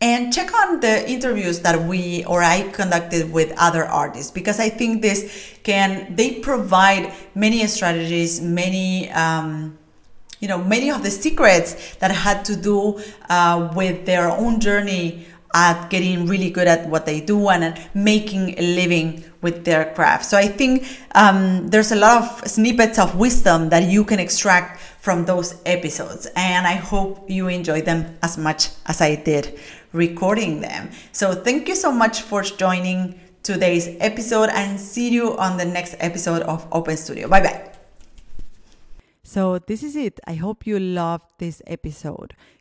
And 0.02 0.34
check 0.34 0.52
on 0.52 0.80
the 0.80 1.08
interviews 1.10 1.60
that 1.60 1.80
we 1.88 2.26
or 2.26 2.42
I 2.42 2.68
conducted 2.72 3.32
with 3.32 3.54
other 3.56 3.86
artists 3.86 4.30
because 4.30 4.60
I 4.60 4.68
think 4.68 5.00
this 5.00 5.56
can, 5.62 6.14
they 6.14 6.40
provide 6.40 7.10
many 7.34 7.66
strategies, 7.68 8.38
many, 8.38 9.10
um, 9.12 9.78
you 10.40 10.48
know, 10.48 10.62
many 10.62 10.90
of 10.90 11.02
the 11.02 11.10
secrets 11.10 11.96
that 11.96 12.10
had 12.10 12.44
to 12.44 12.54
do 12.54 13.00
uh, 13.30 13.72
with 13.74 14.04
their 14.04 14.28
own 14.28 14.60
journey 14.60 15.26
at 15.54 15.88
getting 15.88 16.26
really 16.26 16.50
good 16.50 16.66
at 16.66 16.88
what 16.88 17.06
they 17.06 17.20
do 17.20 17.48
and 17.48 17.80
making 17.94 18.58
a 18.58 18.62
living 18.74 19.24
with 19.40 19.64
their 19.64 19.94
craft. 19.94 20.24
So 20.24 20.36
I 20.36 20.48
think 20.48 20.86
um, 21.14 21.68
there's 21.68 21.92
a 21.92 21.96
lot 21.96 22.22
of 22.22 22.48
snippets 22.48 22.98
of 22.98 23.14
wisdom 23.14 23.68
that 23.68 23.84
you 23.84 24.04
can 24.04 24.18
extract 24.18 24.80
from 25.00 25.24
those 25.24 25.62
episodes. 25.64 26.26
And 26.34 26.66
I 26.66 26.74
hope 26.74 27.30
you 27.30 27.48
enjoy 27.48 27.82
them 27.82 28.18
as 28.22 28.36
much 28.36 28.68
as 28.86 29.00
I 29.00 29.14
did 29.14 29.58
recording 29.92 30.60
them. 30.60 30.90
So 31.12 31.34
thank 31.34 31.68
you 31.68 31.76
so 31.76 31.92
much 31.92 32.22
for 32.22 32.42
joining 32.42 33.20
today's 33.44 33.88
episode 34.00 34.48
and 34.52 34.80
see 34.80 35.10
you 35.10 35.36
on 35.36 35.56
the 35.56 35.64
next 35.64 35.94
episode 36.00 36.42
of 36.42 36.66
Open 36.72 36.96
Studio. 36.96 37.28
Bye 37.28 37.42
bye. 37.42 37.70
So, 39.26 39.58
this 39.58 39.82
is 39.82 39.96
it. 39.96 40.20
I 40.26 40.34
hope 40.34 40.66
you 40.66 40.78
loved 40.78 41.24
this 41.38 41.62
episode. 41.66 42.34